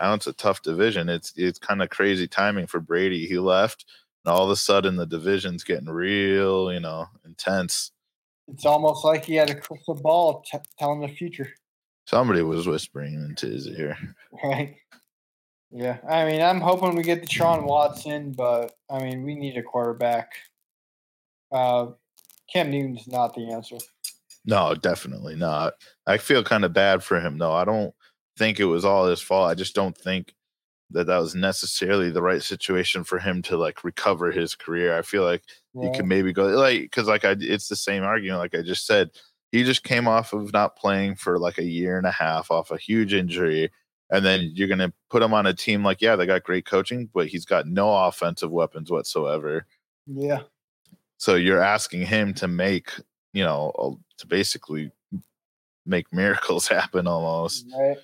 [0.00, 1.08] now it's a tough division.
[1.08, 3.26] It's it's kind of crazy timing for Brady.
[3.26, 3.84] He left,
[4.24, 7.92] and all of a sudden the division's getting real, you know, intense.
[8.48, 11.50] It's almost like he had a crystal ball t- telling the future.
[12.06, 13.96] Somebody was whispering into his ear.
[14.44, 14.76] Right.
[15.70, 15.98] Yeah.
[16.08, 20.32] I mean, I'm hoping we get Deshaun Watson, but I mean, we need a quarterback.
[21.52, 21.88] Uh,
[22.52, 23.76] Cam Newton's not the answer.
[24.44, 25.74] No, definitely not.
[26.06, 27.52] I feel kind of bad for him though.
[27.52, 27.94] I don't
[28.38, 29.50] think it was all his fault.
[29.50, 30.34] I just don't think
[30.90, 34.96] that that was necessarily the right situation for him to like recover his career.
[34.96, 35.42] I feel like
[35.78, 38.86] he could maybe go like because like I it's the same argument like I just
[38.86, 39.10] said.
[39.52, 42.70] He just came off of not playing for like a year and a half off
[42.70, 43.70] a huge injury,
[44.10, 47.08] and then you're gonna put him on a team like yeah they got great coaching,
[47.12, 49.66] but he's got no offensive weapons whatsoever.
[50.06, 50.42] Yeah.
[51.18, 52.92] So you're asking him to make,
[53.32, 54.90] you know, to basically
[55.84, 57.66] make miracles happen almost.
[57.76, 57.98] Right.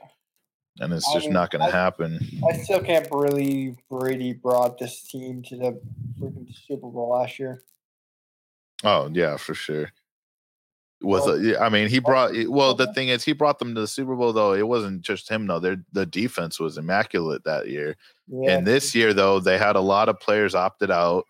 [0.81, 2.19] And it's I just mean, not going to happen.
[2.51, 5.81] I still can't believe Brady brought this team to the
[6.21, 7.63] freaking Super Bowl last year.
[8.83, 9.93] Oh yeah, for sure.
[11.05, 12.33] With Well- uh, a, I mean, he brought.
[12.49, 14.33] Well, the thing is, he brought them to the Super Bowl.
[14.33, 15.47] Though it wasn't just him.
[15.47, 15.61] though.
[15.61, 17.97] their the defense was immaculate that year.
[18.27, 18.53] Yeah.
[18.53, 21.25] And this year, though, they had a lot of players opted out.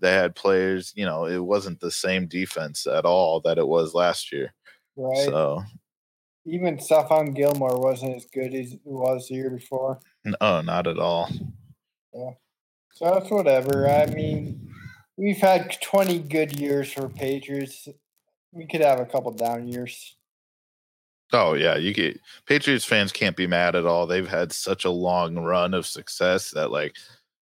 [0.00, 3.94] They had players, you know, it wasn't the same defense at all that it was
[3.94, 4.52] last year.
[4.96, 5.24] right.
[5.24, 5.62] So,
[6.44, 10.00] Even Stephon Gilmore wasn't as good as he was the year before.
[10.24, 11.30] no, oh, not at all.
[12.12, 12.30] yeah
[12.92, 13.88] So it's whatever.
[13.88, 14.68] I mean,
[15.16, 17.88] we've had 20 good years for Patriots.
[18.54, 20.16] We could have a couple down years.
[21.32, 24.06] Oh yeah, you get Patriots fans can't be mad at all.
[24.06, 26.96] They've had such a long run of success that like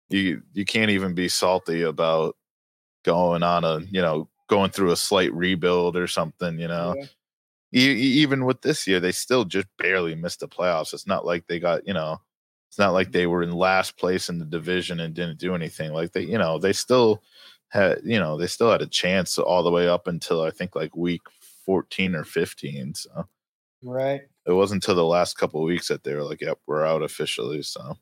[0.10, 2.38] you you can't even be salty about
[3.04, 6.60] going on a you know going through a slight rebuild or something.
[6.60, 7.06] You know, Yeah.
[7.74, 10.94] Even with this year, they still just barely missed the playoffs.
[10.94, 12.22] It's not like they got you know,
[12.70, 13.14] it's not like mm-hmm.
[13.14, 15.92] they were in last place in the division and didn't do anything.
[15.94, 17.22] Like they, you know, they still
[17.72, 20.76] had you know they still had a chance all the way up until I think
[20.76, 21.22] like week
[21.66, 22.94] fourteen or fifteen.
[22.94, 23.28] So
[23.84, 24.22] Right.
[24.46, 27.02] it wasn't until the last couple of weeks that they were like, "Yep, we're out
[27.02, 27.98] officially." So,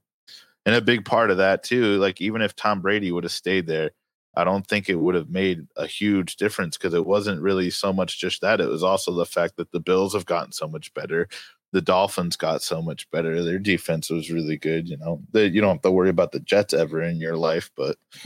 [0.66, 3.68] and a big part of that too, like even if Tom Brady would have stayed
[3.68, 3.92] there,
[4.36, 7.94] I don't think it would have made a huge difference because it wasn't really so
[7.94, 10.94] much just that; it was also the fact that the Bills have gotten so much
[10.94, 11.28] better.
[11.72, 13.44] The Dolphins got so much better.
[13.44, 14.90] Their defense was really good.
[14.90, 17.70] You know, they, you don't have to worry about the Jets ever in your life,
[17.78, 17.98] but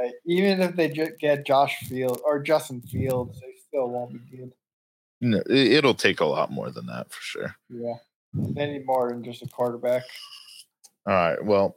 [0.00, 0.12] right.
[0.26, 4.52] Even if they get Josh Field or Justin Fields, they still won't be good.
[5.20, 7.56] no, it, it'll take a lot more than that for sure.
[7.68, 7.94] Yeah.
[8.34, 10.02] They need more than just a quarterback.
[11.06, 11.76] All right, well,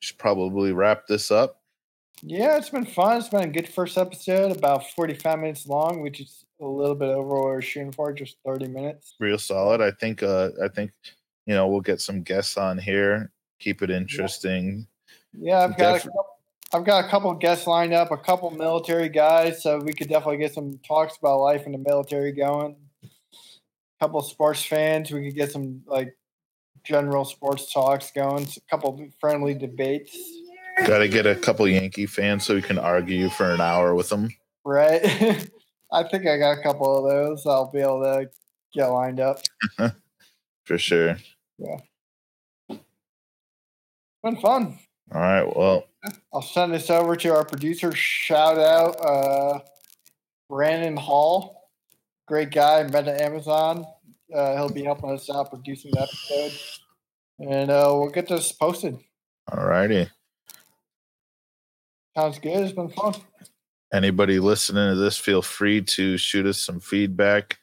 [0.00, 1.60] should probably wrap this up.
[2.22, 3.18] Yeah, it's been fun.
[3.18, 7.08] It's been a good first episode, about 45 minutes long, which is a little bit
[7.08, 9.14] over what we're shooting for, just 30 minutes.
[9.18, 9.80] real solid.
[9.80, 10.92] I think uh I think
[11.46, 13.30] you know we'll get some guests on here.
[13.58, 14.86] Keep it interesting.
[15.38, 16.24] Yeah, I've got a couple,
[16.74, 20.38] I've got a couple guests lined up, a couple military guys, so we could definitely
[20.38, 22.76] get some talks about life in the military going.
[23.04, 23.08] A
[24.00, 26.16] couple sports fans, we could get some like
[26.82, 28.44] general sports talks going.
[28.44, 30.16] A couple friendly debates,
[30.86, 34.08] Got to get a couple Yankee fans so we can argue for an hour with
[34.08, 34.30] them.
[34.64, 35.02] right?
[35.92, 37.46] I think I got a couple of those.
[37.46, 38.30] I'll be able to
[38.72, 39.38] get lined up.
[40.64, 41.18] For sure.
[41.58, 42.78] Yeah.
[44.22, 44.78] Been fun.
[45.14, 45.56] All right.
[45.56, 45.84] Well,
[46.32, 47.92] I'll send this over to our producer.
[47.94, 49.60] Shout out uh,
[50.48, 51.68] Brandon Hall,
[52.26, 53.84] great guy, met at Amazon.
[54.34, 56.52] Uh, he'll be helping us out producing the episode,
[57.38, 58.98] and uh, we'll get this posted.
[59.50, 60.08] all righty.
[62.16, 62.60] Sounds good.
[62.64, 63.14] It's been fun.
[63.92, 67.58] Anybody listening to this, feel free to shoot us some feedback,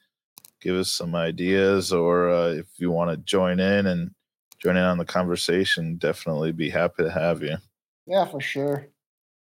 [0.61, 4.11] give us some ideas, or uh, if you want to join in and
[4.59, 7.57] join in on the conversation, definitely be happy to have you.
[8.05, 8.87] Yeah, for sure.